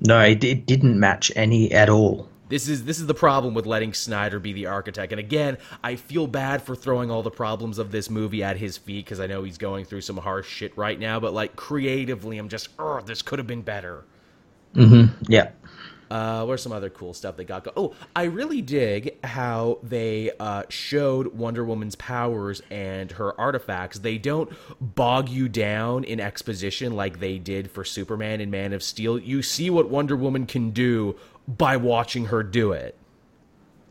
[0.00, 2.28] No, it, it didn't match any at all.
[2.48, 5.12] This is this is the problem with letting Snyder be the architect.
[5.12, 8.76] And again, I feel bad for throwing all the problems of this movie at his
[8.76, 11.20] feet because I know he's going through some harsh shit right now.
[11.20, 14.04] But like creatively, I'm just, oh, this could have been better.
[14.74, 15.24] Mm-hmm.
[15.28, 15.50] Yeah.
[16.10, 17.64] Uh, where's some other cool stuff they got?
[17.64, 23.98] Go- oh, I really dig how they uh, showed Wonder Woman's powers and her artifacts.
[23.98, 28.82] They don't bog you down in exposition like they did for Superman and Man of
[28.82, 29.18] Steel.
[29.18, 32.96] You see what Wonder Woman can do by watching her do it.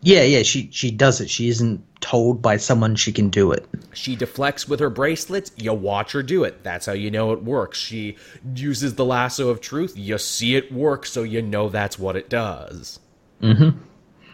[0.02, 1.30] Yeah, yeah, she she does it.
[1.30, 3.66] She isn't told by someone she can do it.
[3.94, 5.52] She deflects with her bracelets.
[5.56, 6.64] You watch her do it.
[6.64, 7.80] That's how you know it works.
[7.80, 8.18] She
[8.54, 9.94] uses the lasso of truth.
[9.96, 13.00] You see it work, so you know that's what it does.
[13.42, 13.78] Mm-hmm.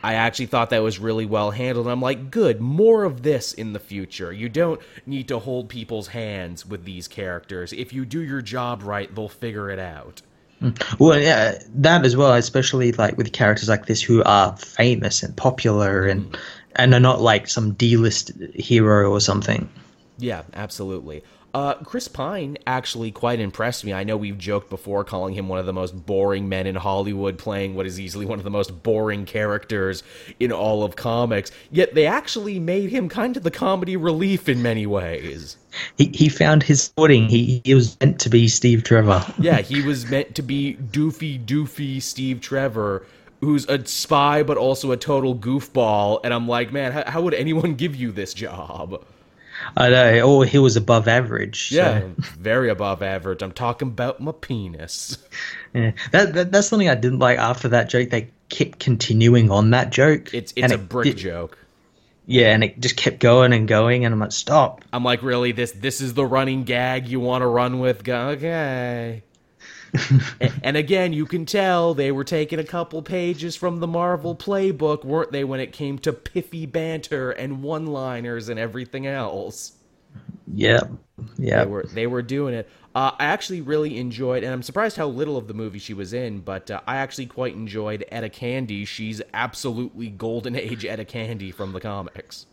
[0.02, 1.88] I actually thought that was really well handled.
[1.88, 4.32] I'm like, good, more of this in the future.
[4.32, 7.74] You don't need to hold people's hands with these characters.
[7.74, 10.22] If you do your job right, they'll figure it out.
[10.60, 10.70] Hmm.
[11.00, 15.36] Well, yeah, that as well, especially like with characters like this who are famous and
[15.36, 16.10] popular hmm.
[16.10, 16.38] and
[16.76, 19.68] and are not like some D-list hero or something.
[20.18, 21.24] Yeah, absolutely.
[21.54, 23.92] Uh, Chris Pine actually quite impressed me.
[23.92, 27.38] I know we've joked before calling him one of the most boring men in Hollywood,
[27.38, 30.04] playing what is easily one of the most boring characters
[30.40, 31.52] in all of comics.
[31.72, 35.58] Yet they actually made him kind of the comedy relief in many ways.
[35.98, 37.28] He he found his footing.
[37.30, 39.26] He he was meant to be Steve Trevor.
[39.40, 43.06] yeah, he was meant to be doofy, doofy Steve Trevor.
[43.42, 47.34] Who's a spy but also a total goofball, and I'm like, man, how, how would
[47.34, 49.02] anyone give you this job?
[49.76, 50.20] I know.
[50.20, 51.72] Or oh, he was above average.
[51.72, 52.14] Yeah, so.
[52.38, 53.42] very above average.
[53.42, 55.18] I'm talking about my penis.
[55.74, 57.38] Yeah, that, that that's something I didn't like.
[57.38, 60.34] After that joke, they kept continuing on that joke.
[60.34, 61.58] It's it's a it brick joke.
[62.26, 64.84] Yeah, and it just kept going and going, and I'm like, stop.
[64.94, 65.52] I'm like, really?
[65.52, 68.04] This this is the running gag you want to run with?
[68.04, 69.24] Go- Okay.
[70.64, 75.04] And again, you can tell they were taking a couple pages from the Marvel playbook,
[75.04, 79.74] weren't they, when it came to piffy banter and one-liners and everything else?
[80.54, 80.92] Yep.
[81.38, 81.64] Yeah.
[81.64, 82.70] They were they were doing it.
[82.96, 86.12] Uh, I actually really enjoyed, and I'm surprised how little of the movie she was
[86.14, 88.84] in, but uh, I actually quite enjoyed Etta Candy.
[88.86, 92.48] She's absolutely golden age Etta Candy from the comics.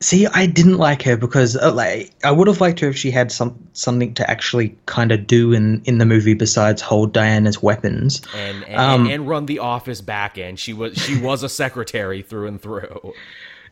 [0.00, 3.10] See, I didn't like her because uh, like I would have liked her if she
[3.10, 7.60] had some something to actually kind of do in in the movie besides hold Diana's
[7.62, 8.22] weapons.
[8.36, 10.60] and and, Um, and, and run the office back end.
[10.60, 13.12] She was she was a secretary through and through.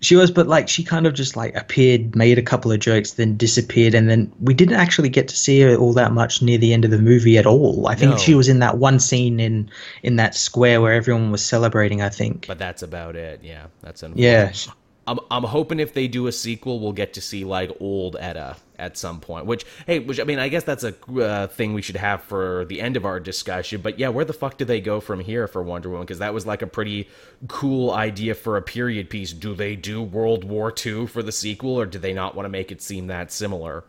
[0.01, 3.13] She was, but like she kind of just like appeared, made a couple of jokes,
[3.13, 6.59] then disappeared, and then we didn't actually get to see her all that much near
[6.59, 7.87] the end of the movie at all.
[7.87, 8.17] I think No.
[8.19, 9.71] she was in that one scene in
[10.03, 12.03] in that square where everyone was celebrating.
[12.03, 12.47] I think.
[12.47, 13.41] But that's about it.
[13.43, 14.67] Yeah, that's unfortunate.
[14.67, 14.73] Yeah.
[15.07, 18.57] I'm I'm hoping if they do a sequel, we'll get to see like old Etta
[18.79, 19.47] at some point.
[19.47, 22.65] Which hey, which I mean, I guess that's a uh, thing we should have for
[22.65, 23.81] the end of our discussion.
[23.81, 26.07] But yeah, where the fuck do they go from here for Wonder Woman?
[26.07, 27.09] Because that was like a pretty
[27.49, 29.33] cool idea for a period piece.
[29.33, 32.51] Do they do World War II for the sequel, or do they not want to
[32.51, 33.85] make it seem that similar?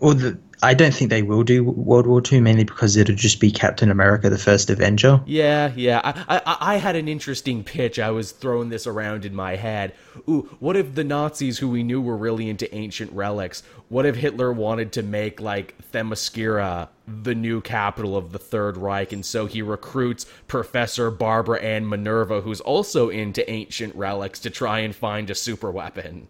[0.00, 3.38] Well, the, I don't think they will do World War II mainly because it'll just
[3.38, 5.20] be Captain America, the first Avenger.
[5.26, 6.00] Yeah, yeah.
[6.02, 7.98] I, I, I had an interesting pitch.
[7.98, 9.92] I was throwing this around in my head.
[10.28, 14.16] Ooh, what if the Nazis, who we knew were really into ancient relics, what if
[14.16, 19.44] Hitler wanted to make like Themyscira the new capital of the Third Reich, and so
[19.44, 25.28] he recruits Professor Barbara Ann Minerva, who's also into ancient relics, to try and find
[25.28, 26.28] a super weapon.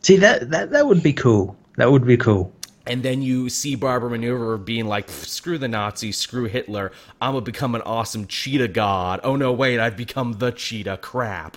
[0.00, 1.56] See that that that would be cool.
[1.76, 2.52] That would be cool.
[2.86, 6.92] And then you see Barbara Minerva being like, screw the Nazis, screw Hitler.
[7.20, 9.20] I'm gonna become an awesome cheetah god.
[9.22, 11.56] Oh no, wait, I've become the cheetah crap.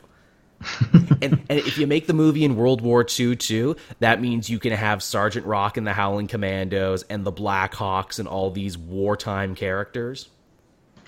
[1.22, 4.60] and, and if you make the movie in World War II too, that means you
[4.60, 9.56] can have Sergeant Rock and the Howling Commandos and the Blackhawks and all these wartime
[9.56, 10.30] characters.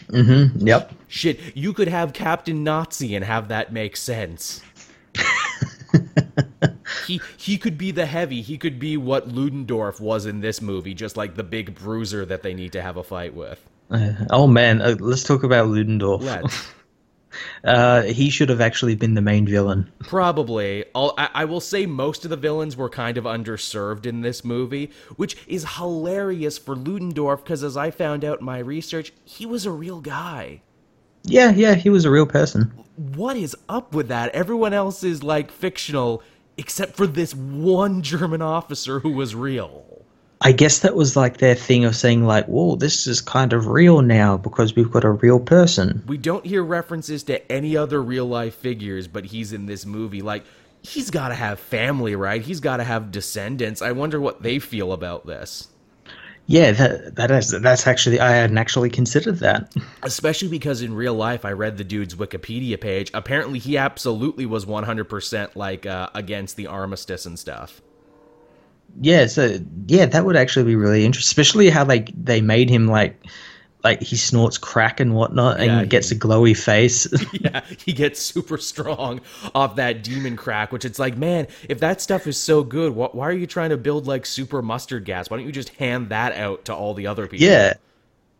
[0.09, 0.67] Mm-hmm.
[0.67, 0.93] Yep.
[1.07, 4.61] Shit, you could have Captain Nazi and have that make sense.
[7.07, 8.41] he he could be the heavy.
[8.41, 12.43] He could be what Ludendorff was in this movie, just like the big bruiser that
[12.43, 13.59] they need to have a fight with.
[13.89, 16.21] Uh, oh man, uh, let's talk about Ludendorff.
[16.21, 16.67] Let's.
[17.63, 19.91] Uh, he should have actually been the main villain.
[19.99, 20.85] Probably.
[20.95, 24.43] I'll, I, I will say most of the villains were kind of underserved in this
[24.43, 29.45] movie, which is hilarious for Ludendorff because, as I found out in my research, he
[29.45, 30.61] was a real guy.
[31.23, 32.71] Yeah, yeah, he was a real person.
[32.95, 34.33] What is up with that?
[34.33, 36.23] Everyone else is like fictional,
[36.57, 39.85] except for this one German officer who was real.
[40.39, 43.67] I guess that was like their thing of saying like, "Whoa, this is kind of
[43.67, 48.01] real now because we've got a real person." We don't hear references to any other
[48.01, 50.21] real life figures, but he's in this movie.
[50.21, 50.45] Like,
[50.81, 52.41] he's got to have family, right?
[52.41, 53.81] He's got to have descendants.
[53.81, 55.69] I wonder what they feel about this.
[56.49, 59.75] Yeah, that that is that's actually I hadn't actually considered that.
[60.01, 63.11] Especially because in real life, I read the dude's Wikipedia page.
[63.13, 67.81] Apparently, he absolutely was 100% like uh, against the armistice and stuff.
[69.01, 69.57] Yeah, so
[69.87, 73.21] yeah, that would actually be really interesting, especially how like they made him like
[73.89, 77.07] like he snorts crack and whatnot and Yeah, gets he- a glowy face.
[77.33, 79.21] yeah, he gets super strong
[79.55, 83.13] off that demon crack, which it's like, man, if that stuff is so good, wh-
[83.15, 85.29] why are you trying to build like super mustard gas?
[85.29, 87.45] Why don't you just hand that out to all the other people?
[87.47, 87.73] yeah.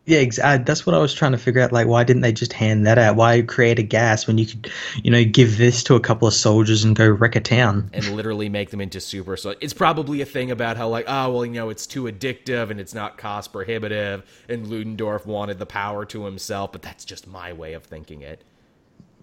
[0.08, 1.70] Yeah, ex- uh, that's what I was trying to figure out.
[1.70, 3.16] Like, why didn't they just hand that out?
[3.16, 6.32] Why create a gas when you could, you know, give this to a couple of
[6.32, 7.90] soldiers and go wreck a town?
[7.92, 9.36] and literally make them into super.
[9.36, 12.70] So it's probably a thing about how like, oh well, you know, it's too addictive
[12.70, 17.26] and it's not cost prohibitive, and Ludendorff wanted the power to himself, but that's just
[17.26, 18.42] my way of thinking it.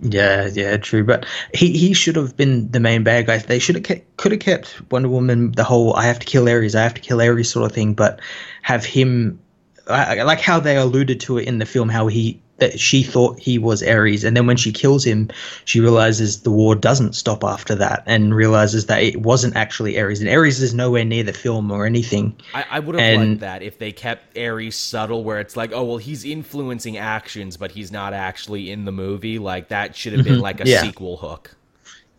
[0.01, 1.03] Yeah, yeah, true.
[1.03, 3.39] But he, he should have been the main bad guy.
[3.39, 6.47] They should have kept, could have kept Wonder Woman the whole I have to kill
[6.47, 8.19] Ares, I have to kill Ares sort of thing, but
[8.61, 9.39] have him
[9.87, 13.03] I, I like how they alluded to it in the film, how he that she
[13.03, 15.29] thought he was Ares, and then when she kills him,
[15.65, 20.21] she realizes the war doesn't stop after that, and realizes that it wasn't actually Ares,
[20.21, 22.33] and Ares is nowhere near the film or anything.
[22.53, 25.73] I, I would have And- liked that if they kept Ares subtle, where it's like,
[25.73, 29.37] oh well, he's influencing actions, but he's not actually in the movie.
[29.37, 30.71] Like that should have been like a Mm-hmm.
[30.71, 30.81] Yeah.
[30.81, 31.55] sequel hook.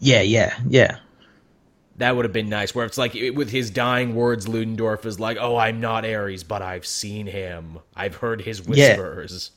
[0.01, 0.99] Yeah, yeah, yeah.
[1.99, 2.75] That would have been nice.
[2.75, 6.45] Where it's like it- with his dying words, Ludendorff is like, "Oh, I'm not Ares,
[6.45, 7.79] but I've seen him.
[7.95, 9.51] I've heard his whispers."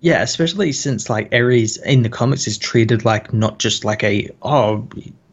[0.00, 4.30] Yeah, especially since like Ares in the comics is treated like not just like a
[4.42, 4.88] oh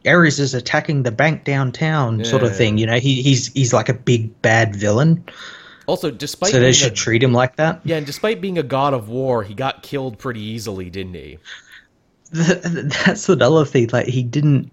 [0.05, 2.77] Ares is attacking the bank downtown sort of thing.
[2.77, 5.23] You know, he, he's he's like a big bad villain.
[5.85, 7.79] Also, despite So they should a, treat him like that.
[7.85, 11.37] yeah, and despite being a god of war, he got killed pretty easily, didn't he?
[12.31, 13.89] That's another thing.
[13.93, 14.69] Like he didn't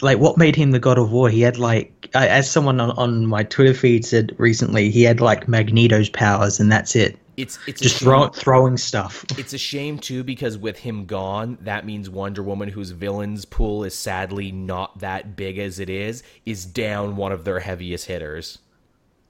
[0.00, 1.28] like what made him the god of war.
[1.30, 5.48] He had like as someone on, on my Twitter feed said recently, he had like
[5.48, 7.18] Magneto's powers, and that's it.
[7.36, 9.24] It's it's Just throw, throwing stuff.
[9.38, 13.84] It's a shame too because with him gone, that means Wonder Woman, whose villains pool
[13.84, 18.58] is sadly not that big as it is, is down one of their heaviest hitters.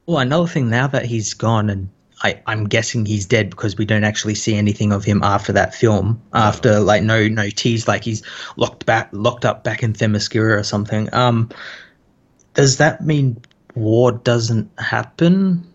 [0.06, 1.88] Well, another thing now that he's gone, and
[2.22, 5.74] I, I'm guessing he's dead because we don't actually see anything of him after that
[5.74, 6.22] film.
[6.32, 8.22] After like no no tease, like he's
[8.56, 11.12] locked back locked up back in Themyscira or something.
[11.12, 11.50] Um,
[12.54, 13.40] does that mean
[13.74, 15.70] war doesn't happen?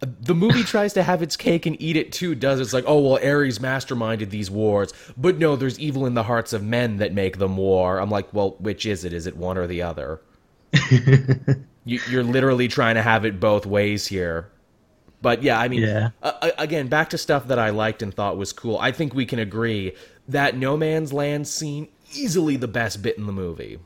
[0.00, 2.62] The movie tries to have its cake and eat it too, does it?
[2.62, 4.92] It's like, oh, well, Ares masterminded these wars.
[5.16, 7.98] But no, there's evil in the hearts of men that make them war.
[7.98, 9.12] I'm like, well, which is it?
[9.12, 10.20] Is it one or the other?
[11.84, 14.52] you, you're literally trying to have it both ways here.
[15.20, 16.10] But yeah, I mean, Yeah.
[16.22, 18.78] uh, again, back to stuff that I liked and thought was cool.
[18.78, 19.92] I think we can agree
[20.28, 23.78] that No Man's Land scene easily the best bit in the movie.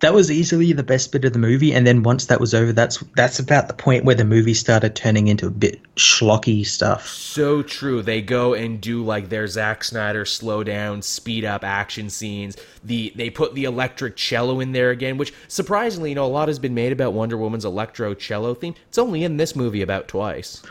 [0.00, 2.72] That was easily the best bit of the movie, and then once that was over,
[2.72, 7.06] that's that's about the point where the movie started turning into a bit schlocky stuff.
[7.08, 8.02] So true.
[8.02, 12.56] They go and do like their Zack Snyder slow down, speed up action scenes.
[12.84, 16.48] The they put the electric cello in there again, which surprisingly, you know, a lot
[16.48, 18.74] has been made about Wonder Woman's electro cello theme.
[18.88, 20.62] It's only in this movie about twice.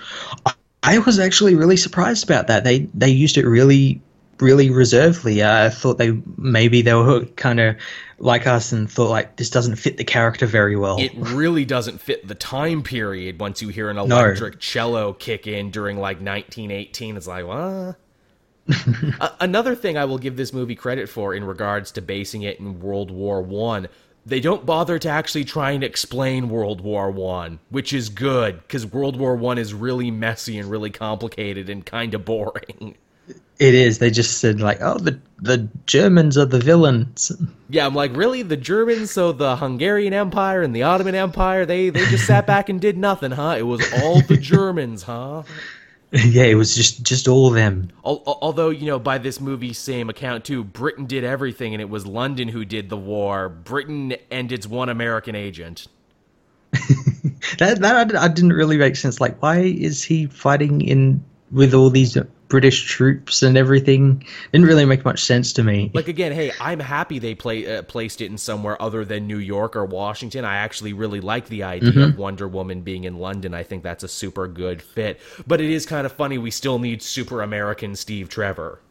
[0.83, 2.63] I was actually really surprised about that.
[2.63, 4.01] They they used it really
[4.41, 5.41] really reservedly.
[5.41, 7.75] Uh, I thought they maybe they were kind of
[8.19, 10.99] like us and thought like this doesn't fit the character very well.
[10.99, 15.71] It really doesn't fit the time period once you hear an electric cello kick in
[15.71, 17.17] during like 1918.
[17.17, 17.95] It's like, what?
[19.39, 22.79] Another thing I will give this movie credit for in regards to basing it in
[22.79, 23.87] World War One,
[24.25, 28.85] they don't bother to actually try and explain World War One, which is good because
[28.85, 32.97] World War One is really messy and really complicated and kind of boring.
[33.61, 33.99] It is.
[33.99, 37.31] They just said like, oh, the the Germans are the villains.
[37.69, 38.41] Yeah, I'm like, really?
[38.41, 42.69] The Germans, so the Hungarian Empire and the Ottoman Empire, they they just sat back
[42.69, 43.57] and did nothing, huh?
[43.59, 45.43] It was all the Germans, huh?
[46.11, 47.91] yeah, it was just just all of them.
[48.03, 51.81] Al- al- Although, you know, by this movie's same account, too, Britain did everything and
[51.81, 53.47] it was London who did the war.
[53.47, 55.87] Britain and its one American agent.
[57.57, 59.19] That that I, I didn't really make sense.
[59.21, 62.17] Like, why is he fighting in with all these
[62.51, 64.25] British troops and everything?
[64.51, 65.89] Didn't really make much sense to me.
[65.93, 69.37] Like, again, hey, I'm happy they play, uh, placed it in somewhere other than New
[69.37, 70.43] York or Washington.
[70.43, 73.53] I actually really like the idea of Wonder Woman being in London.
[73.53, 75.21] I think that's a super good fit.
[75.47, 78.81] But it is kind of funny we still need super American Steve Trevor.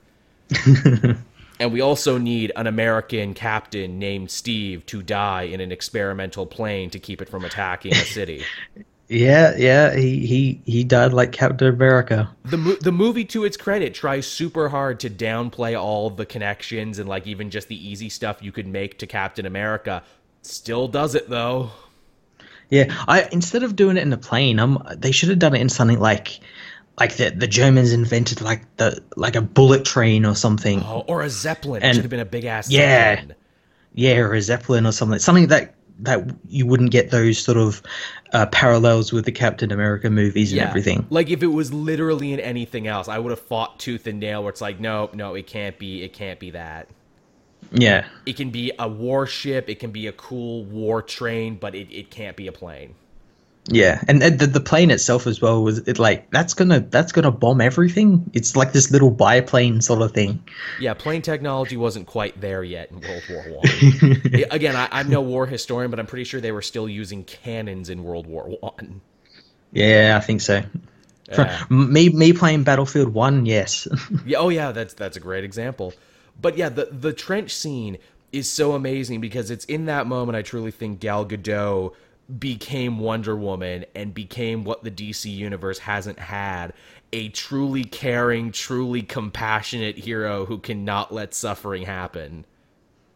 [1.60, 6.88] And we also need an American captain named Steve to die in an experimental plane
[6.88, 8.44] to keep it from attacking a city.
[9.10, 12.30] yeah, yeah, he he he died like Captain America.
[12.44, 17.00] the mo- the movie, to its credit, tries super hard to downplay all the connections
[17.00, 20.04] and like even just the easy stuff you could make to Captain America.
[20.42, 21.70] Still does it though.
[22.68, 25.60] Yeah, I instead of doing it in a plane, um, they should have done it
[25.60, 26.38] in something like,
[27.00, 30.84] like the the Germans invented like the like a bullet train or something.
[30.84, 31.82] Oh, or a zeppelin.
[31.82, 32.70] it should have been a big ass.
[32.70, 33.16] Yeah.
[33.16, 33.34] zeppelin.
[33.92, 35.18] Yeah, or a zeppelin or something.
[35.18, 37.82] Something that that you wouldn't get those sort of
[38.32, 40.68] uh, parallels with the Captain America movies and Yeah.
[40.68, 41.06] everything.
[41.10, 44.42] Like if it was literally in anything else, I would have fought tooth and nail.
[44.42, 46.02] Where it's like, no, no, it can't be.
[46.02, 46.88] It can't be that.
[47.72, 49.68] Yeah, It can be a warship.
[49.68, 52.94] It can be a cool war train, but it, it can't be a plane.
[53.66, 57.12] Yeah, and, and the the plane itself as well was it like that's gonna that's
[57.12, 58.30] gonna bomb everything.
[58.32, 60.42] It's like this little biplane sort of thing.
[60.80, 64.22] Yeah, plane technology wasn't quite there yet in World War One.
[64.50, 67.90] Again, I, I'm no war historian, but I'm pretty sure they were still using cannons
[67.90, 69.02] in World War One.
[69.72, 70.62] Yeah, I think so.
[71.28, 71.64] Yeah.
[71.70, 73.86] me me playing Battlefield One, yes.
[74.26, 75.92] Yeah, oh yeah, that's that's a great example.
[76.40, 77.98] But yeah, the the trench scene
[78.32, 81.92] is so amazing because it's in that moment I truly think Gal Gadot
[82.38, 86.72] became Wonder Woman and became what the DC universe hasn't had,
[87.12, 92.44] a truly caring, truly compassionate hero who cannot let suffering happen.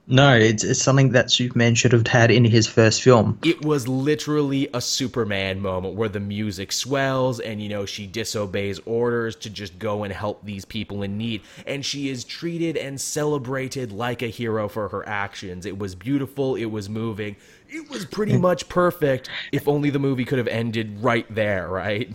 [0.07, 3.39] no, it's, it's something that Superman should have had in his first film.
[3.45, 8.81] it was literally a Superman moment where the music swells and you know she disobeys
[8.85, 13.01] orders to just go and help these people in need and she is treated and
[13.01, 15.65] celebrated like a hero for her actions.
[15.65, 17.37] It was beautiful, it was moving.
[17.75, 22.09] It was pretty much perfect if only the movie could have ended right there, right?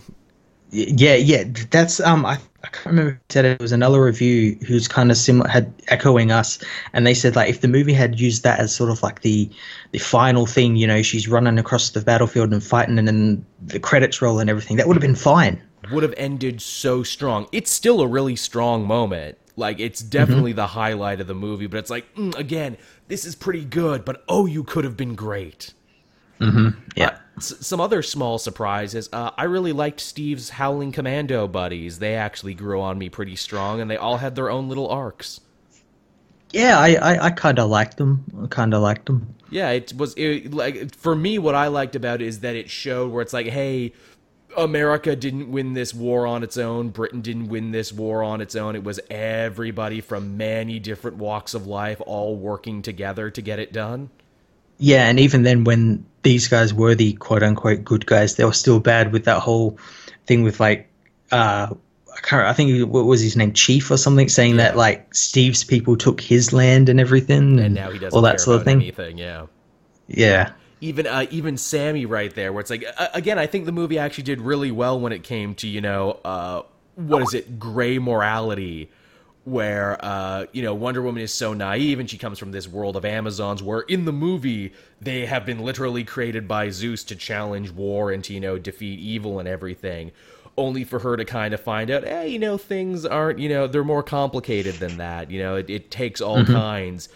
[0.70, 3.52] Yeah, yeah, that's um, I, I can't remember who said it.
[3.52, 6.58] It was another review who's kind of similar, had echoing us,
[6.94, 9.50] and they said like if the movie had used that as sort of like the
[9.90, 13.80] the final thing, you know, she's running across the battlefield and fighting, and then the
[13.80, 15.60] credits roll and everything, that would have been fine.
[15.92, 17.48] would have ended so strong.
[17.52, 19.36] It's still a really strong moment.
[19.60, 23.36] Like it's definitely the highlight of the movie, but it's like mm, again, this is
[23.36, 25.72] pretty good, but oh, you could have been great.
[26.40, 26.70] Mm-hmm.
[26.96, 29.08] Yeah, S- some other small surprises.
[29.12, 31.98] Uh, I really liked Steve's Howling Commando buddies.
[31.98, 35.40] They actually grew on me pretty strong, and they all had their own little arcs.
[36.52, 38.24] yeah, I I, I kind of liked them.
[38.42, 39.36] I kind of liked them.
[39.50, 41.38] Yeah, it was it, like for me.
[41.38, 43.92] What I liked about it is that it showed where it's like, hey,
[44.56, 46.90] America didn't win this war on its own.
[46.90, 48.74] Britain didn't win this war on its own.
[48.74, 53.72] It was everybody from many different walks of life all working together to get it
[53.72, 54.10] done.
[54.78, 58.52] Yeah, and even then, when these guys were the quote unquote good guys, they were
[58.52, 59.78] still bad with that whole
[60.26, 60.88] thing with like,
[61.30, 61.68] uh,
[62.12, 62.46] I can't.
[62.46, 66.20] I think what was his name, Chief or something, saying that like Steve's people took
[66.20, 68.78] his land and everything, And now he doesn't all that sort of thing.
[68.78, 69.18] anything.
[69.18, 69.46] Yeah.
[70.08, 73.72] Yeah, even uh, even Sammy right there, where it's like uh, again, I think the
[73.72, 76.62] movie actually did really well when it came to you know uh,
[76.96, 78.90] what is it, gray morality,
[79.44, 82.96] where uh, you know Wonder Woman is so naive and she comes from this world
[82.96, 87.70] of Amazons, where in the movie they have been literally created by Zeus to challenge
[87.70, 90.12] war and to you know defeat evil and everything.
[90.56, 93.66] Only for her to kind of find out, hey, you know, things aren't, you know,
[93.66, 95.30] they're more complicated than that.
[95.30, 97.08] You know, it, it takes all kinds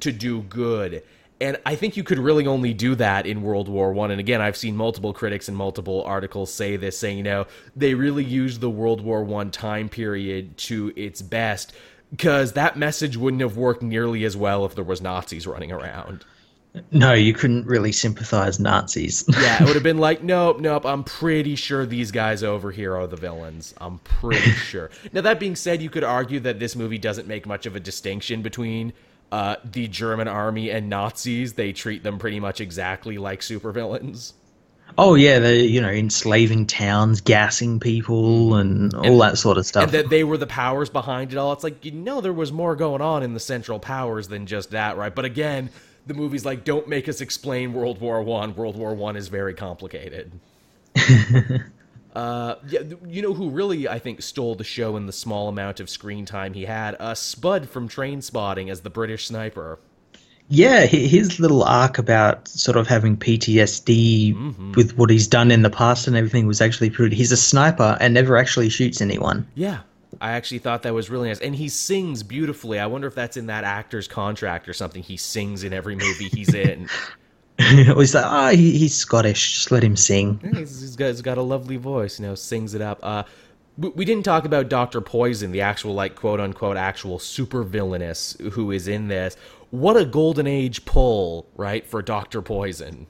[0.00, 1.02] to do good
[1.40, 4.10] and I think you could really only do that in World War One.
[4.10, 7.94] And again, I've seen multiple critics and multiple articles say this, saying you know they
[7.94, 11.72] really used the World War One time period to its best
[12.10, 16.24] because that message wouldn't have worked nearly as well if there was Nazis running around.
[16.92, 19.24] no, you couldn't really sympathize Nazis.
[19.40, 20.84] Yeah, it would have been like, nope, nope.
[20.84, 23.74] I'm pretty sure these guys over here are the villains.
[23.80, 24.90] I'm pretty sure.
[25.12, 27.80] Now that being said, you could argue that this movie doesn't make much of a
[27.80, 28.92] distinction between
[29.32, 31.54] uh, the German army and Nazis.
[31.54, 34.32] They treat them pretty much exactly like supervillains.
[34.98, 39.84] oh yeah, they're you know enslaving towns, gassing people, and all that sort of stuff.
[39.84, 41.52] and that they were the powers behind it all.
[41.52, 44.70] It's like you know there was more going on in the Central Powers than just
[44.70, 45.14] that, right?
[45.14, 45.70] But again,
[46.06, 48.54] the movie's like, don't make us explain World War One.
[48.54, 50.32] World War One is very complicated.
[52.14, 55.80] uh, yeah, you know who really I think stole the show in the small amount
[55.80, 56.96] of screen time he had?
[56.98, 59.78] Uh, Spud from Trainspotting as the British sniper.
[60.52, 64.72] Yeah, his little arc about sort of having PTSD Mm-hmm.
[64.72, 67.14] with what he's done in the past and everything was actually pretty.
[67.14, 69.46] He's a sniper and never actually shoots anyone.
[69.54, 69.80] Yeah.
[70.20, 71.38] I actually thought that was really nice.
[71.38, 72.80] And he sings beautifully.
[72.80, 75.04] I wonder if that's in that actor's contract or something.
[75.04, 76.88] He sings in every movie he's in.
[77.96, 79.54] he's like, ah, he, he's Scottish.
[79.54, 80.40] Just let him sing.
[80.54, 82.98] He's, he's got, he's got a lovely voice, you know, sings it up.
[83.02, 83.24] Uh,
[83.76, 88.36] we, we didn't talk about Doctor Poison, the actual like quote unquote actual super villainess
[88.52, 89.36] who is in this.
[89.70, 93.06] What a golden age pull, right, for Doctor Poison.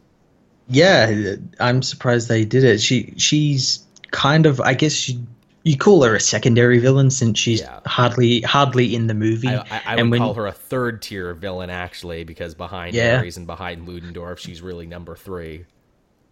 [0.68, 2.80] Yeah, I'm surprised they did it.
[2.80, 5.26] She she's kind of, I guess you
[5.62, 7.80] you call her a secondary villain since she's Yeah.
[7.86, 9.48] hardly hardly in the movie.
[9.48, 13.18] I, I, I would when- call her a third tier villain actually, because behind Yeah.
[13.18, 15.66] Ares and behind Ludendorff, she's really number three.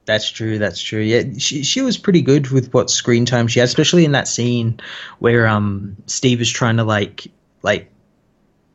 [0.06, 0.58] That's true.
[0.58, 1.02] That's true.
[1.02, 4.26] Yeah, she she was pretty good with what screen time she had, especially in that
[4.26, 4.80] scene
[5.18, 7.26] where um Steve is trying to like
[7.62, 7.90] like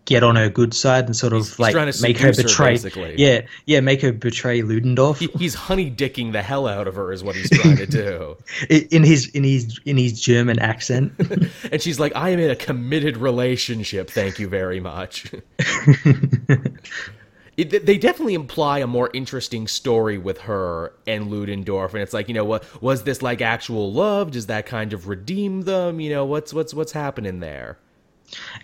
[0.06, 2.72] get on her good side and sort of He's like to make her her, betray.
[2.74, 3.16] basically.
[3.18, 7.12] yeah, yeah, make her betray Ludendorff He, he's honey dicking the hell out of her,
[7.14, 8.38] is what he's trying to do.
[8.70, 11.14] In his in his in his German accent.
[11.72, 14.10] And she's like, I am in a committed relationship.
[14.10, 15.32] Thank you very much.
[17.56, 22.28] It, they definitely imply a more interesting story with her and Ludendorff, and it's like,
[22.28, 24.32] you know, what was this like actual love?
[24.32, 25.99] Does that kind of redeem them?
[25.99, 27.78] You know, what's what's what's happening there?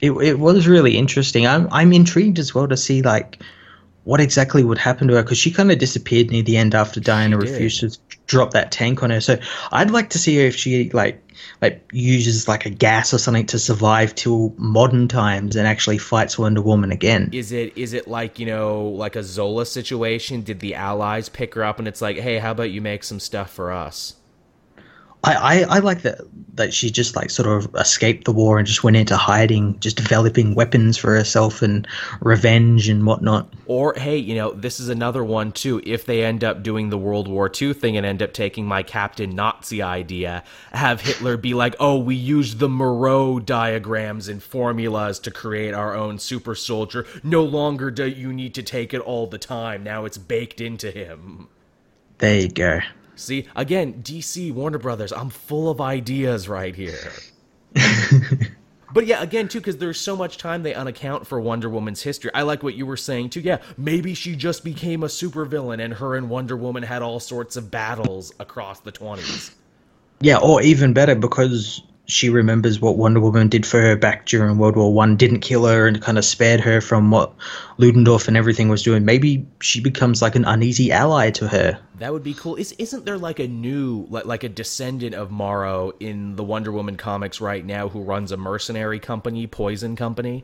[0.02, 1.48] It it was really interesting.
[1.48, 3.42] I'm I'm intrigued as well to see like
[4.04, 7.00] what exactly would happen to her because she kind of disappeared near the end after
[7.00, 7.96] Diana refused to
[8.26, 9.22] drop that tank on her.
[9.22, 9.38] So
[9.72, 11.24] I'd like to see her if she like
[11.62, 16.40] like uses like a gas or something to survive till modern times and actually fights
[16.40, 17.30] Wonder Woman again.
[17.34, 20.42] Is it is it like you know like a Zola situation?
[20.42, 23.20] Did the Allies pick her up and it's like, hey, how about you make some
[23.20, 24.16] stuff for us?
[25.24, 26.22] I, I, I like that
[26.60, 29.96] that she just like sort of escaped the war and just went into hiding, just
[29.96, 31.88] developing weapons for herself and
[32.20, 33.52] revenge and whatnot.
[33.66, 35.82] Or hey, you know, this is another one too.
[35.86, 38.84] If they end up doing the World War II thing and end up taking my
[38.84, 40.44] Captain Nazi idea,
[40.74, 45.96] have Hitler be like, "Oh, we used the Moreau diagrams and formulas to create our
[45.96, 47.06] own super soldier.
[47.24, 49.84] No longer do you need to take it all the time.
[49.84, 51.48] Now it's baked into him."
[52.18, 52.82] There you go.
[53.20, 57.12] See, again, DC, Warner Brothers, I'm full of ideas right here.
[58.94, 62.32] but yeah, again, too, because there's so much time they unaccount for Wonder Woman's history.
[62.34, 63.42] I like what you were saying, too.
[63.42, 67.58] Yeah, maybe she just became a supervillain and her and Wonder Woman had all sorts
[67.58, 69.54] of battles across the 20s.
[70.22, 74.58] Yeah, or even better, because she remembers what Wonder Woman did for her back during
[74.58, 77.34] World War One, didn't kill her, and kind of spared her from what
[77.78, 79.06] Ludendorff and everything was doing.
[79.06, 81.80] Maybe she becomes like an uneasy ally to her.
[82.00, 82.56] That would be cool.
[82.56, 86.72] Is isn't there like a new like like a descendant of Morrow in the Wonder
[86.72, 90.44] Woman comics right now who runs a mercenary company, Poison Company?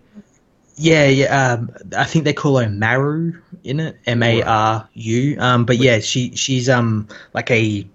[0.78, 1.54] Yeah, yeah.
[1.54, 5.38] Um, I think they call her Maru in it, M A R U.
[5.40, 7.88] Um, but yeah, she she's um like a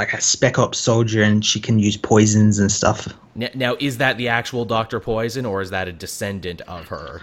[0.00, 3.06] like a spec ops soldier, and she can use poisons and stuff.
[3.34, 7.20] Now, is that the actual Doctor Poison, or is that a descendant of her?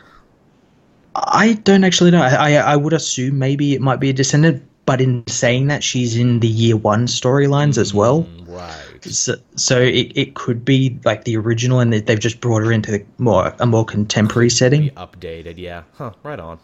[1.16, 2.22] I don't actually know.
[2.22, 5.84] I, I I would assume maybe it might be a descendant, but in saying that,
[5.84, 8.28] she's in the year one storylines as mm, well.
[8.46, 9.04] Right.
[9.04, 12.72] So, so it, it could be like the original, and they- they've just brought her
[12.72, 14.92] into the more a more contemporary setting.
[14.92, 15.84] Updated, yeah.
[15.98, 16.60] Huh, right on.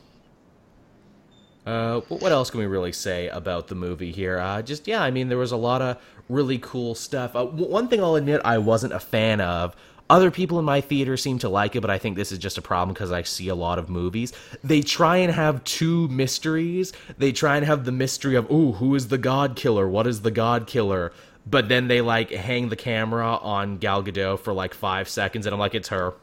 [1.66, 4.38] Uh, what else can we really say about the movie here?
[4.38, 5.98] Uh, just, yeah, I mean, there was a lot of
[6.30, 7.36] really cool stuff.
[7.36, 9.76] Uh, one thing I'll admit I wasn't a fan of.
[10.10, 12.58] Other people in my theater seem to like it, but I think this is just
[12.58, 14.34] a problem because I see a lot of movies.
[14.62, 16.92] They try and have two mysteries.
[17.18, 19.88] They try and have the mystery of, ooh, who is the God Killer?
[19.88, 21.14] What is the God Killer?
[21.46, 25.54] But then they like hang the camera on Gal Gadot for like five seconds, and
[25.54, 26.14] I'm like, it's her.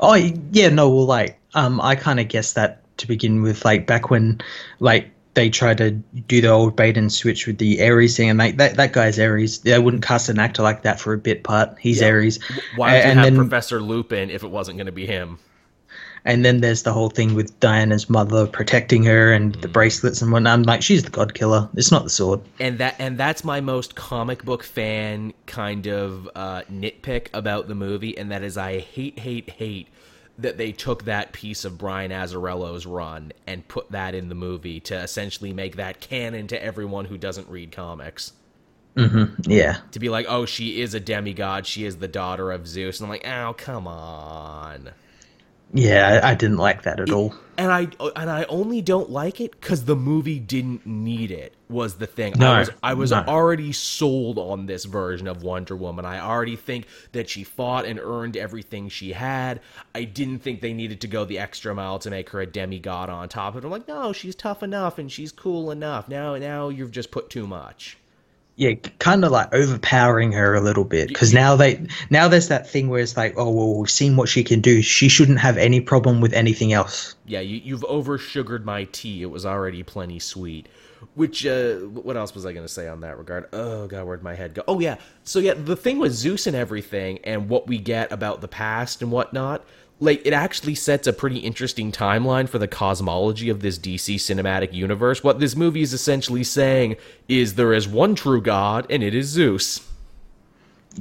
[0.00, 3.86] Oh yeah, no, well, like um, I kind of guess that to begin with, like
[3.86, 4.40] back when
[4.80, 8.38] like they tried to do the old bait and switch with the Ares thing, and
[8.38, 9.60] like that that guy's Ares.
[9.60, 11.78] They wouldn't cast an actor like that for a bit part.
[11.78, 12.38] He's Ares.
[12.76, 15.38] Why would you and have then Professor Lupin if it wasn't going to be him?
[16.26, 20.32] and then there's the whole thing with Diana's mother protecting her and the bracelets and
[20.32, 20.54] whatnot.
[20.54, 21.68] I'm like, she's the god killer.
[21.74, 22.40] It's not the sword.
[22.58, 27.76] And that and that's my most comic book fan kind of uh, nitpick about the
[27.76, 29.88] movie, and that is I hate, hate, hate
[30.38, 34.80] that they took that piece of Brian Azzarello's run and put that in the movie
[34.80, 38.32] to essentially make that canon to everyone who doesn't read comics.
[38.96, 39.50] Mm-hmm.
[39.50, 39.78] Yeah.
[39.92, 43.06] To be like, oh, she is a demigod, she is the daughter of Zeus, and
[43.06, 44.90] I'm like, oh, come on.
[45.72, 47.34] Yeah, I, I didn't like that at all.
[47.58, 51.54] And I and I only don't like it because the movie didn't need it.
[51.68, 53.24] Was the thing No, I was I was no.
[53.26, 56.04] already sold on this version of Wonder Woman.
[56.04, 59.60] I already think that she fought and earned everything she had.
[59.94, 63.10] I didn't think they needed to go the extra mile to make her a demigod
[63.10, 63.66] on top of it.
[63.66, 66.08] I'm like, no, she's tough enough and she's cool enough.
[66.08, 67.96] Now now you've just put too much.
[68.56, 72.68] Yeah, kind of like overpowering her a little bit because now they now there's that
[72.68, 74.80] thing where it's like, oh well, we've seen what she can do.
[74.80, 77.14] She shouldn't have any problem with anything else.
[77.26, 79.22] Yeah, you, you've oversugared my tea.
[79.22, 80.68] It was already plenty sweet.
[81.14, 83.48] Which, uh, what else was I going to say on that regard?
[83.52, 84.62] Oh, God, where'd my head go?
[84.66, 84.96] Oh, yeah.
[85.24, 89.02] So, yeah, the thing with Zeus and everything, and what we get about the past
[89.02, 89.62] and whatnot,
[89.98, 94.72] like, it actually sets a pretty interesting timeline for the cosmology of this DC cinematic
[94.72, 95.24] universe.
[95.24, 96.96] What this movie is essentially saying
[97.28, 99.86] is there is one true God, and it is Zeus.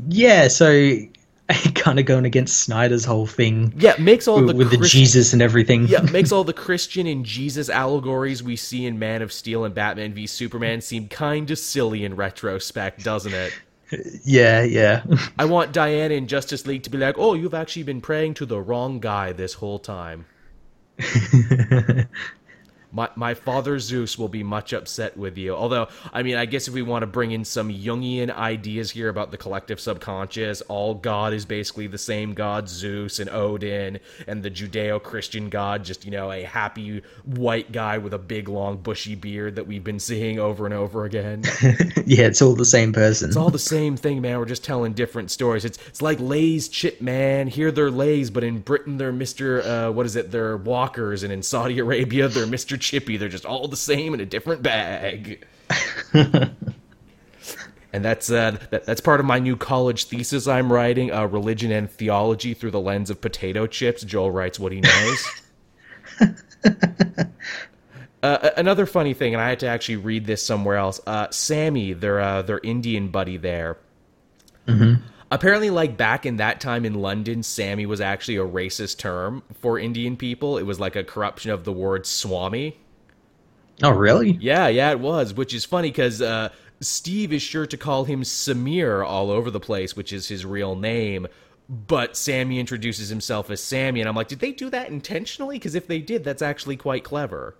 [0.07, 0.97] Yeah, so
[1.75, 3.73] kind of going against Snyder's whole thing.
[3.77, 5.87] Yeah, makes all the with the Jesus and everything.
[5.87, 9.75] Yeah, makes all the Christian and Jesus allegories we see in Man of Steel and
[9.75, 13.53] Batman v Superman seem kind of silly in retrospect, doesn't it?
[14.23, 15.03] Yeah, yeah.
[15.38, 18.45] I want Diana in Justice League to be like, "Oh, you've actually been praying to
[18.45, 20.25] the wrong guy this whole time."
[22.95, 25.53] My, my father Zeus will be much upset with you.
[25.53, 29.09] Although, I mean, I guess if we want to bring in some Jungian ideas here
[29.09, 34.41] about the collective subconscious, all God is basically the same God, Zeus and Odin, and
[34.41, 38.77] the Judeo Christian God, just, you know, a happy white guy with a big, long,
[38.77, 41.43] bushy beard that we've been seeing over and over again.
[42.05, 43.27] yeah, it's all the same person.
[43.27, 44.39] It's all the same thing, man.
[44.39, 45.65] We're just telling different stories.
[45.65, 47.47] It's it's like Lay's chip, man.
[47.47, 49.61] Here they're Lay's, but in Britain they're Mister.
[49.61, 50.31] Uh, what is it?
[50.31, 53.17] They're Walkers, and in Saudi Arabia they're Mister Chippy.
[53.17, 55.45] They're just all the same in a different bag.
[56.13, 56.55] and
[57.91, 61.89] that's uh, that, that's part of my new college thesis I'm writing: uh, religion and
[61.89, 64.03] theology through the lens of potato chips.
[64.03, 65.41] Joel writes what he knows.
[68.23, 70.99] Uh, another funny thing, and I had to actually read this somewhere else.
[71.05, 73.77] Uh, Sammy, their uh, their Indian buddy there.
[75.32, 79.80] Apparently, like back in that time in London, Sammy was actually a racist term for
[79.80, 80.57] Indian people.
[80.57, 82.78] It was like a corruption of the word Swami.
[83.82, 84.32] oh, really?
[84.39, 86.49] Yeah, yeah, it was, which is funny because uh,
[86.80, 90.76] Steve is sure to call him Samir all over the place, which is his real
[90.76, 91.28] name.
[91.67, 95.57] But Sammy introduces himself as Sammy, and I'm like, did they do that intentionally?
[95.57, 97.55] Because if they did, that's actually quite clever.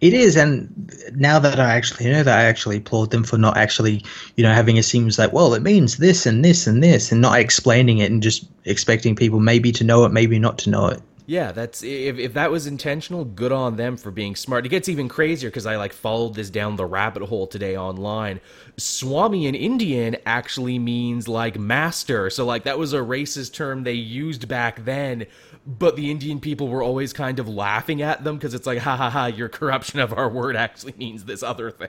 [0.00, 0.68] It is, and
[1.14, 4.04] now that I actually know that, I actually applaud them for not actually,
[4.36, 7.20] you know, having it seems like, well, it means this and this and this, and
[7.20, 10.86] not explaining it and just expecting people maybe to know it, maybe not to know
[10.88, 11.00] it.
[11.26, 14.66] Yeah, that's if if that was intentional, good on them for being smart.
[14.66, 18.40] It gets even crazier because I like followed this down the rabbit hole today online.
[18.76, 23.94] Swami in Indian actually means like master, so like that was a racist term they
[23.94, 25.24] used back then.
[25.66, 28.96] But the Indian people were always kind of laughing at them because it's like, ha
[28.96, 31.88] ha ha, your corruption of our word actually means this other thing.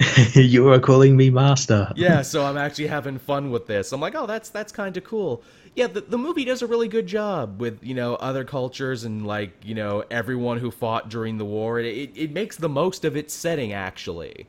[0.34, 1.92] you are calling me master.
[1.94, 3.92] yeah, so I'm actually having fun with this.
[3.92, 5.42] I'm like, oh, that's that's kind of cool.
[5.74, 9.26] Yeah, the, the movie does a really good job with you know other cultures and
[9.26, 11.78] like you know everyone who fought during the war.
[11.78, 14.46] It it, it makes the most of its setting actually.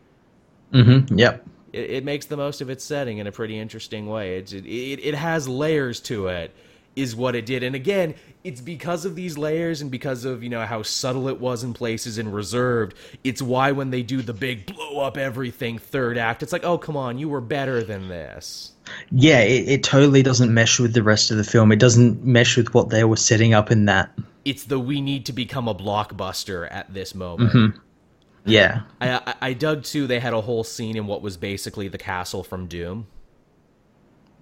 [0.72, 1.18] Mm-hmm.
[1.18, 1.46] Yep.
[1.72, 4.38] It, it makes the most of its setting in a pretty interesting way.
[4.38, 6.54] It's, it, it it has layers to it,
[6.96, 7.64] is what it did.
[7.64, 11.40] And again, it's because of these layers and because of you know how subtle it
[11.40, 12.96] was in places and reserved.
[13.24, 16.78] It's why when they do the big blow up everything third act, it's like, oh
[16.78, 18.74] come on, you were better than this.
[19.12, 21.72] Yeah, it, it totally doesn't mesh with the rest of the film.
[21.72, 24.12] It doesn't mesh with what they were setting up in that.
[24.46, 27.54] it's the we need to become a blockbuster at this moment.
[27.54, 27.80] Mm-hmm.
[28.46, 28.82] Yeah.
[29.00, 30.06] I, I I dug too.
[30.06, 33.08] They had a whole scene in what was basically the castle from Doom.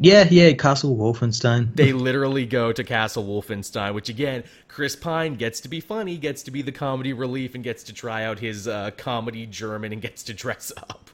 [0.03, 1.75] Yeah, yeah, Castle Wolfenstein.
[1.75, 6.41] They literally go to Castle Wolfenstein, which again, Chris Pine gets to be funny, gets
[6.43, 10.01] to be the comedy relief, and gets to try out his uh, comedy German and
[10.01, 11.11] gets to dress up.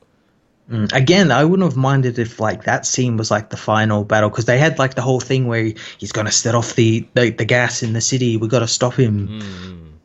[0.71, 4.29] Mm, Again, I wouldn't have minded if like that scene was like the final battle
[4.29, 7.29] because they had like the whole thing where he, he's gonna set off the, the
[7.31, 8.37] the gas in the city.
[8.37, 9.99] We got to stop him.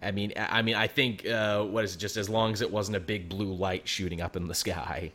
[0.00, 1.98] I mean, I I mean, I think uh, what is it?
[1.98, 5.12] Just as long as it wasn't a big blue light shooting up in the sky.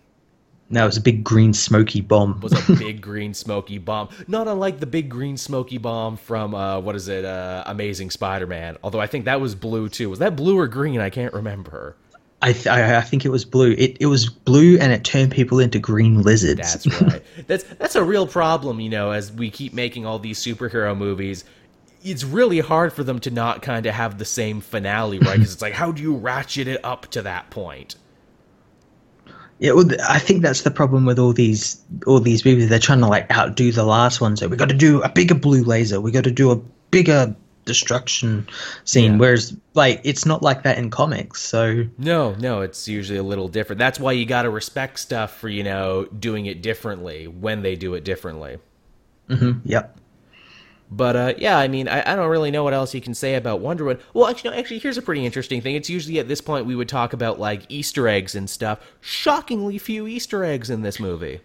[0.72, 2.40] That was a big green smoky bomb.
[2.42, 4.10] was a big green smoky bomb.
[4.28, 8.78] Not unlike the big green smoky bomb from uh, what is it, uh, Amazing Spider-Man.
[8.84, 10.10] Although I think that was blue too.
[10.10, 11.02] Was that blue or green?
[11.02, 11.96] I can't remember.
[12.42, 13.76] I, th- I I think it was blue.
[13.78, 16.62] It it was blue and it turned people into green lizards.
[16.62, 17.22] That's right.
[17.48, 19.12] that's that's a real problem, you know.
[19.12, 21.44] As we keep making all these superhero movies,
[22.04, 25.34] it's really hard for them to not kind of have the same finale, right?
[25.34, 27.96] Because it's like, how do you ratchet it up to that point?
[29.60, 32.70] Yeah, well, I think that's the problem with all these all these movies.
[32.70, 34.38] They're trying to like outdo the last one.
[34.38, 36.00] So we got to do a bigger blue laser.
[36.00, 36.56] We got to do a
[36.92, 37.36] bigger
[37.66, 38.48] destruction
[38.84, 39.14] scene.
[39.14, 39.18] Yeah.
[39.20, 41.42] Whereas, like, it's not like that in comics.
[41.42, 43.80] So No, no, it's usually a little different.
[43.80, 47.76] That's why you got to respect stuff for you know doing it differently when they
[47.76, 48.58] do it differently.
[49.30, 49.60] Mm-hmm.
[49.66, 49.98] yep.
[50.92, 53.36] But uh, yeah, I mean, I, I don't really know what else you can say
[53.36, 54.02] about Wonder Woman.
[54.14, 55.76] Well, actually, no, actually, here's a pretty interesting thing.
[55.76, 58.80] It's usually at this point we would talk about like Easter eggs and stuff.
[59.00, 61.42] Shockingly few Easter eggs in this movie.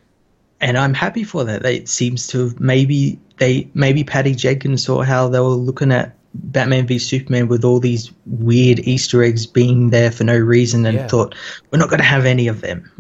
[0.61, 1.65] And I'm happy for that.
[1.67, 6.17] It seems to have maybe they maybe Patty Jenkins saw how they were looking at
[6.33, 10.97] Batman v Superman with all these weird Easter eggs being there for no reason, and
[10.97, 11.07] Yeah.
[11.09, 11.35] thought
[11.71, 12.91] we're not going to have any of them.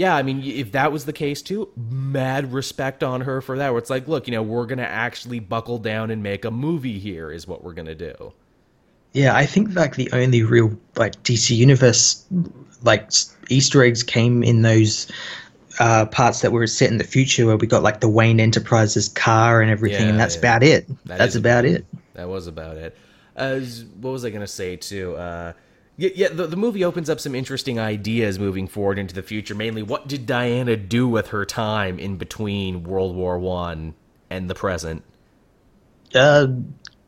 [0.00, 3.68] Yeah, I mean, if that was the case too, mad respect on her for that.
[3.68, 6.98] Where it's like, look, you know, we're gonna actually buckle down and make a movie
[6.98, 8.32] here, is what we're gonna do.
[9.12, 12.24] Yeah, I think like the only real like DC universe
[12.82, 13.10] like
[13.50, 15.06] Easter eggs came in those
[15.80, 19.10] uh, parts that were set in the future where we got like the Wayne Enterprises
[19.10, 20.40] car and everything, Yeah, and that's yeah.
[20.40, 20.88] about it.
[21.04, 21.84] That that's about it.
[22.14, 22.96] That was about it.
[23.36, 23.60] Uh,
[24.00, 25.14] what was I going to say too?
[25.16, 25.52] Uh,
[26.00, 29.54] yeah, yeah the, the movie opens up some interesting ideas moving forward into the future.
[29.54, 33.94] Mainly, what did Diana do with her time in between World War One
[34.30, 35.04] and the present?
[36.14, 36.46] Uh,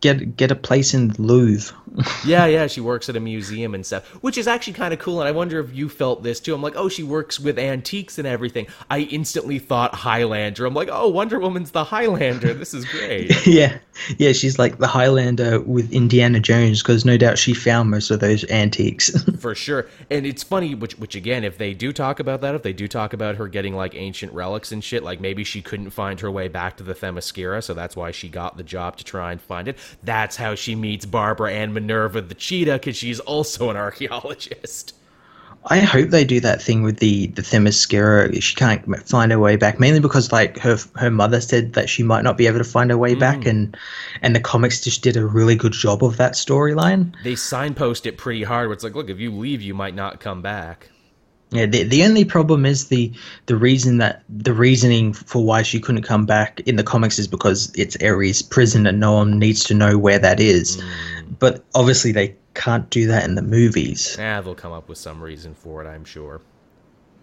[0.02, 1.74] get get a place in the Louvre.
[2.26, 5.20] yeah, yeah, she works at a museum and stuff, which is actually kind of cool.
[5.20, 6.54] And I wonder if you felt this too.
[6.54, 8.66] I'm like, oh, she works with antiques and everything.
[8.90, 10.64] I instantly thought Highlander.
[10.64, 12.54] I'm like, oh, Wonder Woman's the Highlander.
[12.54, 13.30] This is great.
[13.46, 13.78] yeah,
[14.16, 18.20] yeah, she's like the Highlander with Indiana Jones because no doubt she found most of
[18.20, 19.10] those antiques.
[19.38, 19.86] for sure.
[20.10, 22.88] And it's funny, which which again, if they do talk about that, if they do
[22.88, 26.30] talk about her getting like ancient relics and shit, like maybe she couldn't find her
[26.30, 29.40] way back to the Themyscira, so that's why she got the job to try and
[29.40, 29.76] find it.
[30.02, 34.94] That's how she meets Barbara Ann Minerva the cheetah, because she's also an archaeologist.
[35.66, 38.42] I hope they do that thing with the the Themyscira.
[38.42, 42.02] She can't find her way back, mainly because like her her mother said that she
[42.02, 43.48] might not be able to find her way back, hmm.
[43.48, 43.76] and
[44.22, 47.14] and the comics just did a really good job of that storyline.
[47.22, 48.66] They signpost it pretty hard.
[48.66, 50.88] Where it's like, look, if you leave, you might not come back.
[51.52, 53.12] Yeah, the, the only problem is the
[53.44, 57.28] the reason that the reasoning for why she couldn't come back in the comics is
[57.28, 60.82] because it's Ares prison and no one needs to know where that is.
[61.38, 64.16] But obviously they can't do that in the movies.
[64.18, 66.40] Ah, they'll come up with some reason for it, I'm sure.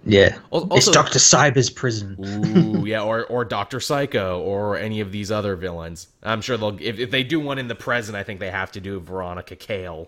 [0.05, 2.15] Yeah, Al- it's Doctor Cyber's prison.
[2.23, 6.07] Ooh, yeah, or or Doctor Psycho, or any of these other villains.
[6.23, 8.71] I'm sure they'll if, if they do one in the present, I think they have
[8.73, 10.07] to do Veronica Cale.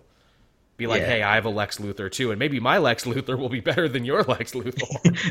[0.78, 1.08] Be like, Yeah.
[1.08, 3.88] hey, I have a Lex Luthor too, and maybe my Lex Luthor will be better
[3.88, 4.82] than your Lex Luthor.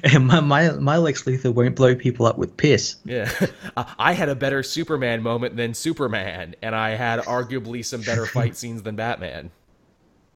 [0.15, 2.97] And my, my my Lex Luthor won't blow people up with piss.
[3.05, 3.31] yeah,
[3.77, 8.27] Uh, I had a better Superman moment than Superman, and I had arguably some better
[8.37, 9.51] fight scenes than Batman.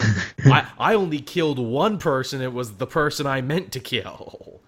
[0.01, 2.43] I I only killed one person.
[2.43, 4.61] It was the person I meant to kill.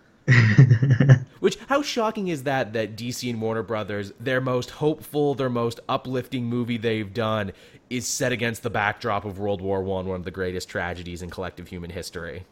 [1.46, 5.78] Which how shocking is that that DC and Warner Brothers their most hopeful, their most
[5.88, 7.52] uplifting movie they've done
[7.88, 11.30] is set against the backdrop of World War 1, one of the greatest tragedies in
[11.30, 12.46] collective human history.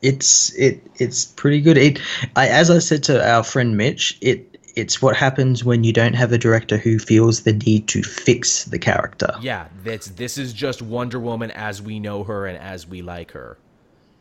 [0.00, 1.76] It's it it's pretty good.
[1.76, 1.98] It
[2.36, 6.14] I, as I said to our friend Mitch, it it's what happens when you don't
[6.14, 9.34] have a director who feels the need to fix the character.
[9.40, 13.32] Yeah, that's this is just Wonder Woman as we know her and as we like
[13.32, 13.58] her.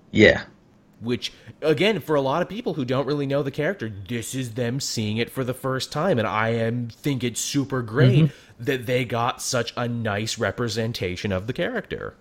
[0.09, 0.45] Yeah.
[1.01, 1.31] Which
[1.61, 4.79] again, for a lot of people who don't really know the character, this is them
[4.79, 8.63] seeing it for the first time, and I am think it's super great mm-hmm.
[8.63, 12.15] that they got such a nice representation of the character.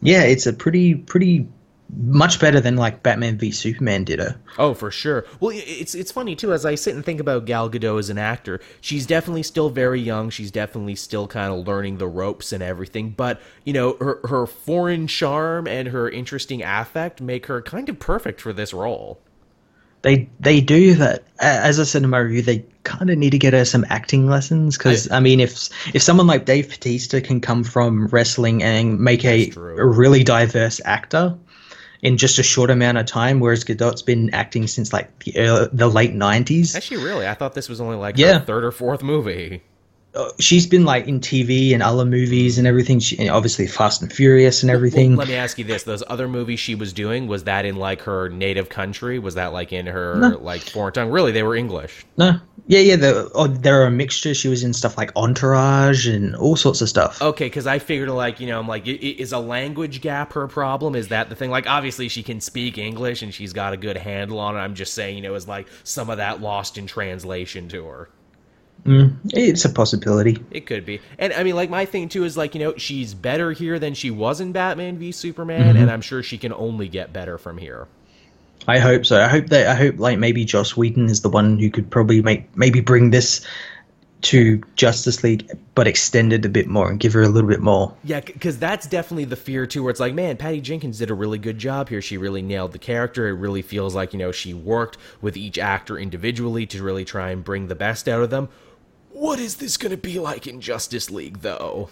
[0.00, 1.48] Yeah, it's a pretty pretty
[1.94, 4.36] much better than like Batman v Superman did her.
[4.58, 5.26] Oh, for sure.
[5.40, 8.18] Well, it's it's funny too as I sit and think about Gal Gadot as an
[8.18, 8.60] actor.
[8.80, 10.30] She's definitely still very young.
[10.30, 13.10] She's definitely still kind of learning the ropes and everything.
[13.10, 17.98] But you know, her her foreign charm and her interesting affect make her kind of
[17.98, 19.20] perfect for this role.
[20.00, 21.24] They they do that.
[21.38, 24.26] As I said in my review, they kind of need to get her some acting
[24.26, 28.98] lessons because I, mean, if if someone like Dave Batista can come from wrestling and
[28.98, 31.36] make a, a really diverse actor
[32.02, 35.68] in just a short amount of time, whereas Gadot's been acting since like the early,
[35.72, 36.74] the late nineties.
[36.74, 38.40] Actually, really, I thought this was only like Yeah.
[38.40, 39.62] her third or fourth movie.
[40.14, 42.98] Uh, She's been like in TV and other movies and everything.
[42.98, 45.10] She and obviously Fast and Furious and everything.
[45.12, 47.76] Well, let me ask you this: those other movies she was doing was that in
[47.76, 49.18] like her native country?
[49.18, 50.28] Was that like in her No.
[50.38, 51.10] like foreign tongue?
[51.10, 52.04] Really, they were English.
[52.18, 52.96] no, yeah, yeah.
[52.96, 54.34] The, oh, they're a mixture.
[54.34, 57.22] She was in stuff like Entourage and all sorts of stuff.
[57.22, 60.94] Okay, because I figured like you know I'm like is a language gap her problem?
[60.94, 61.50] Is that the thing?
[61.50, 64.58] Like obviously she can speak English and she's got a good handle on it.
[64.60, 68.10] I'm just saying you know is like some of that lost in translation to her.
[68.86, 70.44] Mm, it's a possibility.
[70.50, 73.14] It could be, and I mean like my thing too is like you know she's
[73.14, 75.82] better here than she was in Batman v Superman, mm-hmm.
[75.82, 77.86] and I'm sure she can only get better from here.
[78.66, 79.20] I hope so.
[79.20, 82.22] I hope that I hope like maybe Joss Whedon is the one who could probably
[82.22, 83.46] make maybe bring this
[84.22, 87.60] to Justice League, but extend it a bit more and give her a little bit
[87.60, 87.92] more.
[88.04, 89.82] Yeah, because that's definitely the fear too.
[89.82, 92.00] Where it's like, man, Patty Jenkins did a really good job here.
[92.00, 93.28] She really nailed the character.
[93.28, 97.30] It really feels like you know she worked with each actor individually to really try
[97.30, 98.48] and bring the best out of them.
[99.12, 101.88] What is this going to be like in Justice League, though?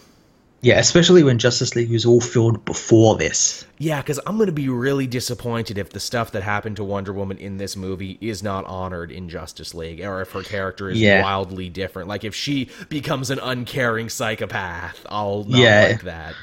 [0.63, 3.65] Yeah, especially when Justice League was all filmed before this.
[3.79, 7.15] Yeah, because I'm going to be really disappointed if the stuff that happened to Wonder
[7.15, 11.01] Woman in this movie is not honored in Justice League, or if her character is
[11.01, 11.23] Yeah.
[11.23, 12.09] wildly different.
[12.09, 15.87] Like if she becomes an uncaring psychopath, I'll not Yeah.
[15.93, 16.35] like that.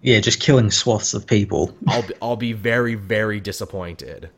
[0.00, 1.74] Yeah, just killing swaths of people.
[1.88, 4.30] I'll be, I'll be very very disappointed.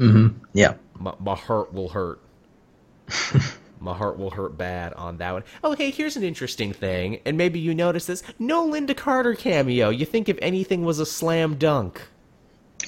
[0.00, 0.36] Mm-hmm.
[0.52, 0.74] Yeah.
[0.98, 2.18] my, my heart will hurt.
[3.80, 5.44] my heart will hurt bad on that one.
[5.62, 8.22] Oh, hey, here's an interesting thing, and maybe you notice this.
[8.38, 9.90] No Lynda Carter cameo.
[9.90, 12.02] You think if anything was a slam dunk?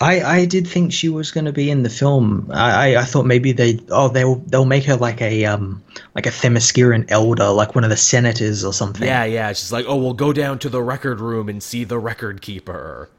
[0.01, 2.51] I, I did think she was going to be in the film.
[2.53, 5.82] I, I, I thought maybe they oh they'll they'll make her like a um
[6.14, 9.07] like a Themysciran elder, like one of the senators or something.
[9.07, 9.49] Yeah, yeah.
[9.49, 13.11] She's like, oh, we'll go down to the record room and see the record keeper.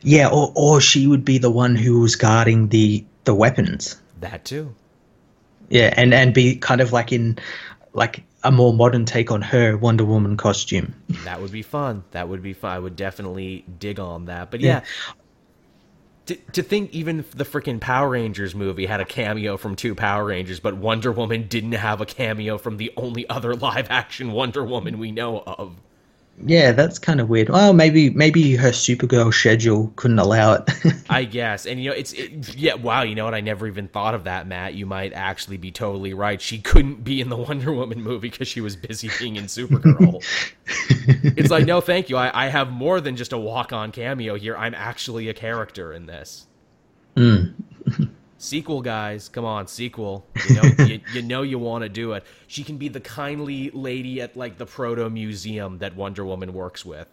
[0.00, 4.00] Yeah, or or she would be the one who was guarding the the weapons.
[4.20, 4.74] That too.
[5.68, 7.38] Yeah, and and be kind of like in
[7.92, 10.94] like a more modern take on her Wonder Woman costume.
[11.24, 12.04] That would be fun.
[12.12, 12.70] That would be fun.
[12.70, 14.50] I would definitely dig on that.
[14.50, 14.80] But yeah.
[14.80, 15.14] yeah.
[16.26, 20.26] To, to think even the freaking Power Rangers movie had a cameo from two Power
[20.26, 24.62] Rangers, but Wonder Woman didn't have a cameo from the only other live action Wonder
[24.62, 25.74] Woman we know of.
[26.44, 27.48] Yeah, that's kind of weird.
[27.48, 30.70] Well, maybe maybe her Supergirl schedule couldn't allow it.
[31.10, 32.74] I guess, and you know, it's it, yeah.
[32.74, 33.34] Wow, you know what?
[33.34, 34.74] I never even thought of that, Matt.
[34.74, 36.40] You might actually be totally right.
[36.40, 40.24] She couldn't be in the Wonder Woman movie because she was busy being in Supergirl.
[41.36, 42.16] it's like, no, thank you.
[42.16, 44.56] I, I have more than just a walk-on cameo here.
[44.56, 46.46] I'm actually a character in this.
[47.16, 47.54] Mm
[48.38, 49.28] sequel guys.
[49.28, 50.26] Come on sequel.
[50.48, 52.24] You know you, you, know you want to do it.
[52.46, 56.84] She can be the kindly lady at like the proto museum that wonder woman works
[56.84, 57.08] with.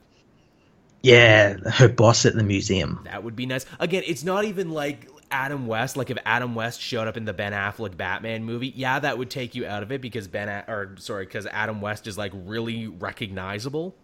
[1.02, 3.02] Yeah her boss at the museum.
[3.06, 3.66] That would be nice.
[3.80, 5.98] Again it's not even like adam west.
[5.98, 9.30] Like if adam west showed up in the ben affleck batman movie yeah that would
[9.30, 12.88] take you out of it because ben or sorry because adam west is like really
[12.88, 13.96] recognizable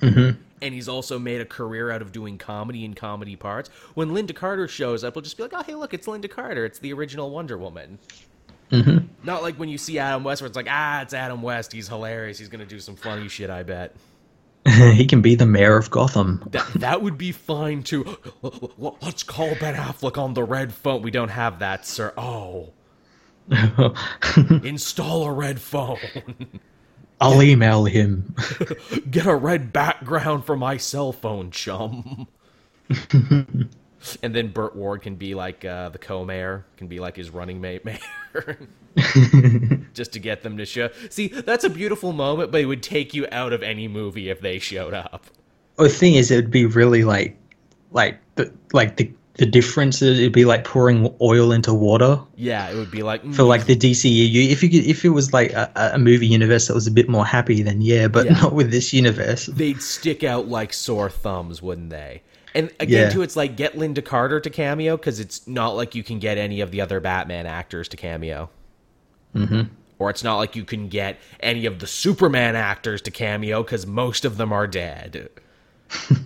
[0.00, 3.70] mm-hmm and he's also made a career out of doing comedy and comedy parts.
[3.94, 6.64] When Lynda Carter shows up, we'll just be like, "Oh, hey, look, it's Lynda Carter.
[6.64, 7.98] It's the original Wonder Woman."
[8.70, 9.06] Mm-hmm.
[9.24, 11.72] Not like when you see Adam West, where it's like, "Ah, it's Adam West.
[11.72, 12.38] He's hilarious.
[12.38, 13.94] He's gonna do some funny shit." I bet.
[14.68, 16.46] he can be the mayor of Gotham.
[16.50, 18.18] That, that would be fine too.
[18.78, 21.02] Let's call Ben Affleck on the red phone.
[21.02, 22.12] We don't have that, sir.
[22.16, 22.70] Oh.
[24.62, 25.98] Install a red phone.
[27.20, 28.34] I'll email him.
[29.10, 32.26] Get a red background for my cell phone, chum.
[34.22, 37.60] and then Burt Ward can be like uh, the co-mayor, can be like his running
[37.60, 38.58] mate mayor.
[39.92, 40.88] Just to get them to show.
[41.10, 44.40] See, that's a beautiful moment, but it would take you out of any movie if
[44.40, 45.26] they showed up.
[45.76, 47.36] Well, the thing is, it would be really like,
[47.92, 52.20] like the like the the difference is it'd be like pouring oil into water.
[52.36, 53.34] Yeah, it would be like mm.
[53.34, 54.50] for like the DCEU.
[54.50, 57.08] If you could, if it was like a, a, movie universe that was a bit
[57.08, 58.32] more happy, then yeah, but yeah.
[58.32, 59.46] not with this universe.
[59.46, 62.20] They'd stick out like sore thumbs, wouldn't they?
[62.54, 63.08] And again, yeah.
[63.08, 66.36] too, it's like get Lynda Carter to cameo because it's not like you can get
[66.36, 68.50] any of the other Batman actors to cameo.
[69.34, 69.72] Mm-hmm.
[69.98, 73.86] Or it's not like you can get any of the Superman actors to cameo because
[73.86, 75.30] most of them are dead.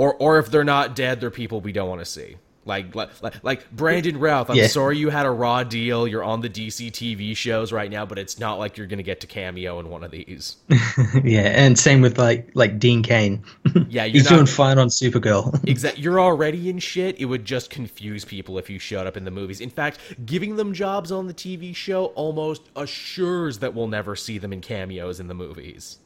[0.00, 2.36] or or if they're not dead, they're people we don't want to see.
[2.64, 3.10] Like, like,
[3.42, 4.48] like Brandon Routh.
[4.48, 4.66] I'm yeah.
[4.66, 6.06] sorry you had a raw deal.
[6.06, 9.20] You're on the DC TV shows right now, but it's not like you're gonna get
[9.20, 10.56] to cameo in one of these.
[11.24, 13.44] yeah, and same with like like Dean Cain.
[13.88, 15.58] Yeah, he's not, doing fine on Supergirl.
[15.68, 16.02] exactly.
[16.02, 17.18] You're already in shit.
[17.18, 19.60] It would just confuse people if you showed up in the movies.
[19.60, 24.38] In fact, giving them jobs on the TV show almost assures that we'll never see
[24.38, 25.98] them in cameos in the movies.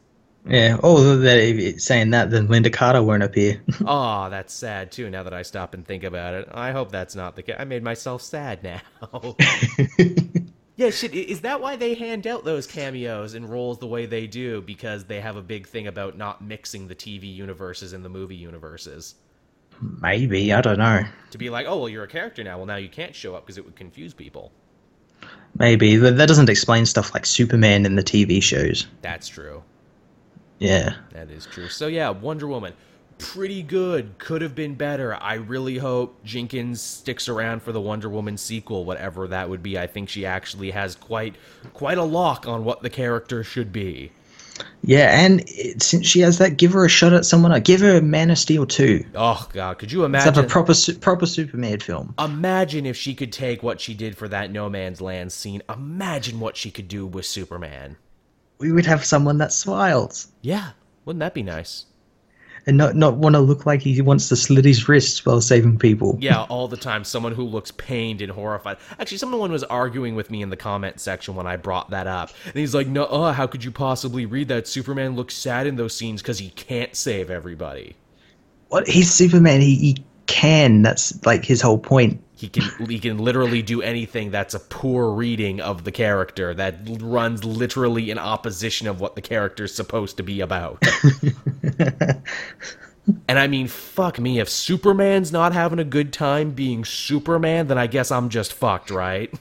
[0.47, 0.77] Yeah.
[0.83, 3.63] Oh, that, saying that, then Lynda Carter won't appear.
[3.87, 5.09] oh, that's sad too.
[5.09, 7.57] Now that I stop and think about it, I hope that's not the case.
[7.59, 8.81] I made myself sad now.
[10.77, 11.15] yeah, shit.
[11.15, 14.61] Is that why they hand out those cameos and roles the way they do?
[14.61, 18.37] Because they have a big thing about not mixing the TV universes and the movie
[18.37, 19.15] universes.
[19.81, 21.05] Maybe I don't know.
[21.31, 22.59] To be like, oh well, you're a character now.
[22.59, 24.53] Well, now you can't show up because it would confuse people.
[25.59, 28.87] Maybe that doesn't explain stuff like Superman in the TV shows.
[29.01, 29.63] That's true.
[30.59, 30.95] Yeah.
[31.13, 31.69] That is true.
[31.69, 32.75] So yeah, Wonder Woman
[33.19, 34.19] pretty good.
[34.19, 35.15] Could have been better.
[35.15, 39.79] I really hope Jenkins sticks around for the Wonder Woman sequel, whatever that would be.
[39.79, 41.37] I think she actually has quite
[41.73, 44.13] quite a lock on what the character should be.
[44.83, 47.61] Yeah, and it, since she has that, give her a shot at someone.
[47.63, 49.05] Give her Man of Steel too.
[49.15, 50.27] Oh God, could you imagine?
[50.27, 52.15] Let's have a proper proper Superman film.
[52.19, 55.63] Imagine if she could take what she did for that No Man's Land scene.
[55.69, 57.97] Imagine what she could do with Superman
[58.59, 60.29] we would have someone that smiles.
[60.43, 60.71] Yeah,
[61.05, 61.87] wouldn't that be nice?
[62.67, 65.79] And not not want to look like he wants to slit his wrists while saving
[65.79, 66.17] people.
[66.19, 67.05] Yeah, all the time.
[67.05, 68.79] Someone who looks pained and horrified.
[68.99, 72.31] Actually, someone was arguing with me in the comment section when I brought that up,
[72.47, 74.67] and he's like, "No, uh, how could you possibly read that?
[74.67, 77.97] Superman looks sad in those scenes because he can't save everybody."
[78.69, 78.89] What?
[78.89, 79.61] He's Superman.
[79.61, 80.81] He, he can.
[80.81, 82.24] That's like his whole point.
[82.37, 86.79] He can he can literally do anything that's a poor reading of the character that
[87.01, 90.83] runs literally in opposition of what the character's supposed to be about.
[93.29, 97.79] and I mean, fuck me, if Superman's not having a good time being Superman, then
[97.79, 99.33] I guess I'm just fucked, right?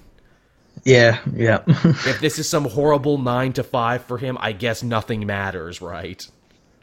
[0.84, 1.64] Yeah, yeah.
[1.68, 6.28] if this is some horrible 9 to 5 for him, I guess nothing matters, right?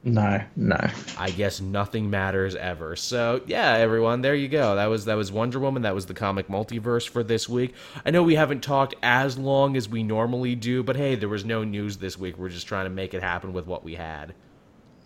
[0.03, 0.79] No, no.
[1.19, 2.97] I guess nothing matters ever.
[2.97, 4.77] So yeah, everyone, there you go.
[4.77, 5.83] That was that was Wonder Woman.
[5.83, 7.75] That was the comic multiverse for this week.
[8.05, 11.45] I know we haven't talked as long as we normally do, but hey, there was
[11.45, 12.39] no news this week.
[12.39, 14.35] We're just trying to make it happen with what we had.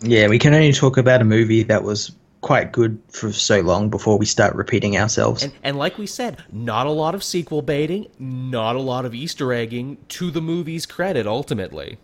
[0.01, 3.89] Yeah, we can only talk about a movie that was quite good for so long
[3.89, 5.43] before we start repeating ourselves.
[5.43, 9.15] And, and like we said, not a lot of sequel baiting, not a lot of
[9.15, 11.99] Easter egging to the movie's credit ultimately.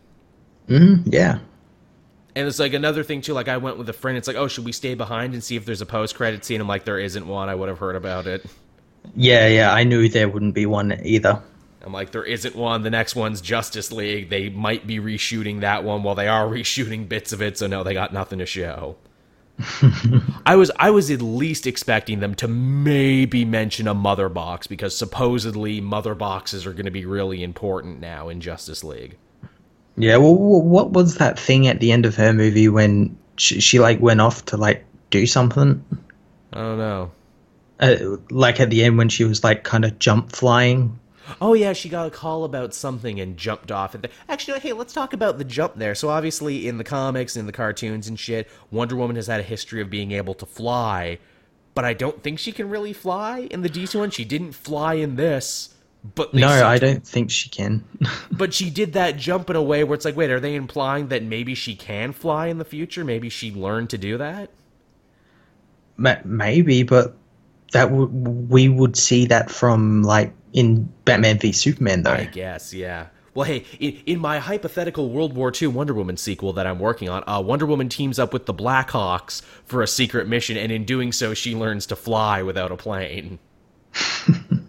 [0.66, 1.40] Mm, yeah.
[2.40, 3.34] And it's like another thing too.
[3.34, 4.16] Like I went with a friend.
[4.16, 6.58] It's like, oh, should we stay behind and see if there's a post credit scene?
[6.58, 7.50] I'm like, there isn't one.
[7.50, 8.46] I would have heard about it.
[9.14, 9.74] Yeah, yeah.
[9.74, 11.42] I knew there wouldn't be one either.
[11.82, 12.82] I'm like, there isn't one.
[12.82, 14.30] The next one's Justice League.
[14.30, 17.58] They might be reshooting that one while they are reshooting bits of it.
[17.58, 18.96] So no, they got nothing to show.
[20.46, 24.96] I was I was at least expecting them to maybe mention a mother box because
[24.96, 29.18] supposedly mother boxes are going to be really important now in Justice League.
[30.00, 33.78] Yeah, well, what was that thing at the end of her movie when she, she
[33.80, 35.84] like went off to like do something?
[36.54, 37.10] I don't know.
[37.78, 40.98] Uh, like at the end when she was like kind of jump flying.
[41.40, 44.10] Oh yeah, she got a call about something and jumped off at the.
[44.26, 45.94] Actually, hey, let's talk about the jump there.
[45.94, 49.44] So obviously, in the comics, in the cartoons and shit, Wonder Woman has had a
[49.44, 51.18] history of being able to fly,
[51.74, 54.10] but I don't think she can really fly in the DC one.
[54.10, 55.74] She didn't fly in this.
[56.02, 57.84] But no, I don't think she can.
[58.32, 61.08] but she did that jump in a way where it's like, wait, are they implying
[61.08, 63.04] that maybe she can fly in the future?
[63.04, 64.50] Maybe she learned to do that.
[66.24, 67.14] Maybe, but
[67.72, 72.12] that w- we would see that from like in Batman v Superman, though.
[72.12, 73.08] I guess, yeah.
[73.34, 77.08] Well, hey, in, in, my hypothetical World War II Wonder Woman sequel that I'm working
[77.08, 80.84] on, uh, Wonder Woman teams up with the Blackhawks for a secret mission, and in
[80.84, 83.38] doing so, she learns to fly without a plane.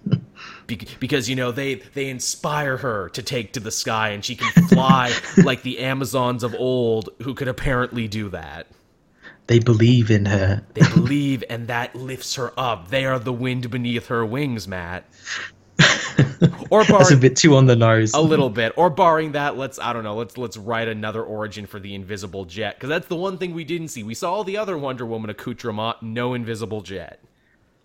[0.76, 4.36] Be- because you know they they inspire her to take to the sky, and she
[4.36, 5.14] can fly
[5.44, 8.68] like the Amazons of old, who could apparently do that.
[9.48, 10.64] They believe in her.
[10.74, 12.90] They believe, and that lifts her up.
[12.90, 15.06] They are the wind beneath her wings, Matt.
[16.70, 18.14] or barring, That's a bit too on the nose.
[18.14, 18.74] a little bit.
[18.76, 20.16] Or barring that, let's I don't know.
[20.16, 23.64] Let's let's write another origin for the invisible jet because that's the one thing we
[23.64, 24.04] didn't see.
[24.04, 27.20] We saw all the other Wonder Woman accoutrement, no invisible jet.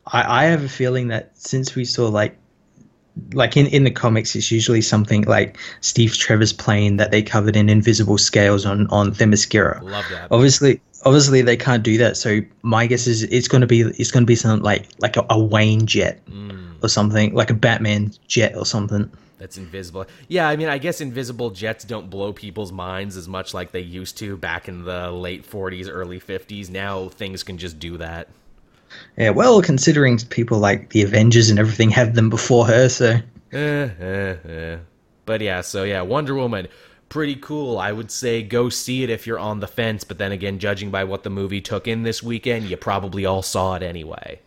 [0.06, 2.36] I, I have a feeling that since we saw like
[3.32, 7.56] like in, in the comics, it's usually something like Steve Trevor's plane that they covered
[7.56, 9.82] in invisible scales on on Themyscira.
[9.82, 10.28] Love that.
[10.30, 12.16] Obviously, obviously they can't do that.
[12.16, 15.16] So my guess is it's going to be it's going to be something like like
[15.16, 16.82] a, a Wayne jet mm.
[16.82, 19.10] or something like a Batman jet or something.
[19.38, 20.06] That's invisible.
[20.28, 23.80] Yeah, I mean, I guess invisible jets don't blow people's minds as much like they
[23.80, 26.70] used to back in the late 40s, early 50s.
[26.70, 28.28] Now things can just do that.
[29.16, 33.18] Yeah, well, considering people like the Avengers and everything have them before her, so.
[33.52, 34.78] Eh, eh, eh.
[35.24, 36.68] But yeah, so yeah, Wonder Woman,
[37.08, 37.78] pretty cool.
[37.78, 40.90] I would say go see it if you're on the fence, but then again, judging
[40.90, 44.40] by what the movie took in this weekend, you probably all saw it anyway.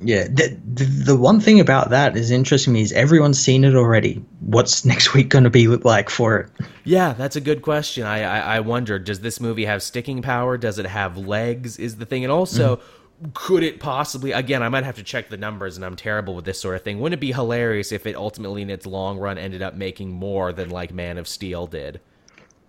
[0.00, 3.74] Yeah, the, the, the one thing about that is interesting me is everyone's seen it
[3.76, 4.24] already.
[4.40, 6.50] What's next week going to be like for it?
[6.84, 8.04] Yeah, that's a good question.
[8.04, 10.58] I, I, I wonder, does this movie have sticking power?
[10.58, 11.78] Does it have legs?
[11.78, 12.76] Is the thing, and also.
[12.76, 12.82] Mm
[13.32, 16.44] could it possibly again i might have to check the numbers and i'm terrible with
[16.44, 17.00] this sort of thing.
[17.00, 20.52] Wouldn't it be hilarious if it ultimately in its long run ended up making more
[20.52, 22.00] than like man of steel did?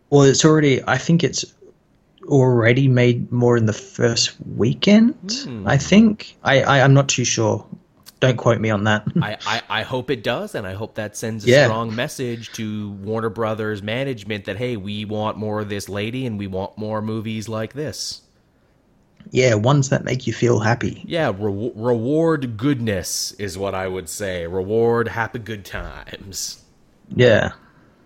[0.10, 1.46] Well it's already i think it's
[2.26, 5.68] already made more in the first weekend mm.
[5.68, 6.38] i think.
[6.44, 7.66] I, I i'm not too sure.
[8.22, 9.06] Don't quote me on that.
[9.22, 11.66] I, I, I hope it does and i hope that sends a yeah.
[11.66, 16.40] strong message to warner brothers management that hey we want more of this lady and
[16.40, 18.22] we want more movies like this
[19.32, 21.04] yeah, ones that make you feel happy.
[21.06, 24.48] Yeah, re- reward goodness is what I would say.
[24.48, 26.64] Reward happy good times.
[27.10, 27.52] Yeah.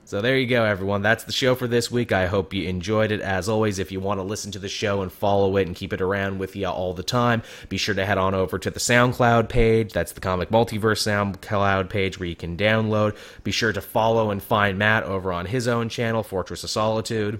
[0.09, 1.03] So there you go, everyone.
[1.03, 2.11] That's the show for this week.
[2.11, 3.21] I hope you enjoyed it.
[3.21, 5.93] As always, if you want to listen to the show and follow it and keep
[5.93, 8.79] it around with you all the time, be sure to head on over to the
[8.79, 9.93] SoundCloud page.
[9.93, 13.15] That's the Comic Multiverse SoundCloud page where you can download.
[13.43, 17.39] Be sure to follow and find Matt over on his own channel, Fortress of Solitude.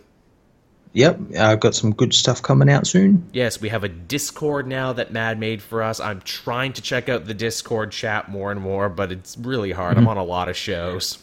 [0.93, 3.29] Yep, I've got some good stuff coming out soon.
[3.31, 5.99] Yes, we have a Discord now that Matt made for us.
[5.99, 9.97] I'm trying to check out the Discord chat more and more, but it's really hard.
[9.97, 10.07] Mm-hmm.
[10.07, 11.19] I'm on a lot of shows.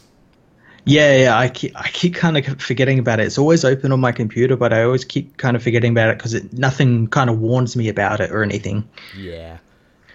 [0.85, 3.25] Yeah, yeah, I keep I keep kind of forgetting about it.
[3.25, 6.17] It's always open on my computer, but I always keep kind of forgetting about it
[6.17, 8.87] because nothing kind of warns me about it or anything.
[9.17, 9.57] Yeah,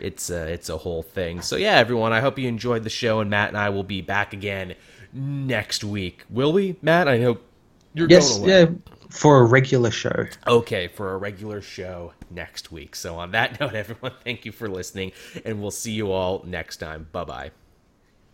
[0.00, 1.42] it's a, it's a whole thing.
[1.42, 4.00] So yeah, everyone, I hope you enjoyed the show, and Matt and I will be
[4.00, 4.74] back again
[5.12, 6.24] next week.
[6.30, 7.06] Will we, Matt?
[7.06, 7.44] I hope
[7.92, 8.60] you're yes, going away.
[8.60, 10.26] yeah for a regular show.
[10.46, 12.96] Okay, for a regular show next week.
[12.96, 15.12] So, on that note, everyone, thank you for listening,
[15.44, 17.08] and we'll see you all next time.
[17.12, 17.50] Bye-bye.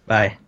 [0.06, 0.38] Bye.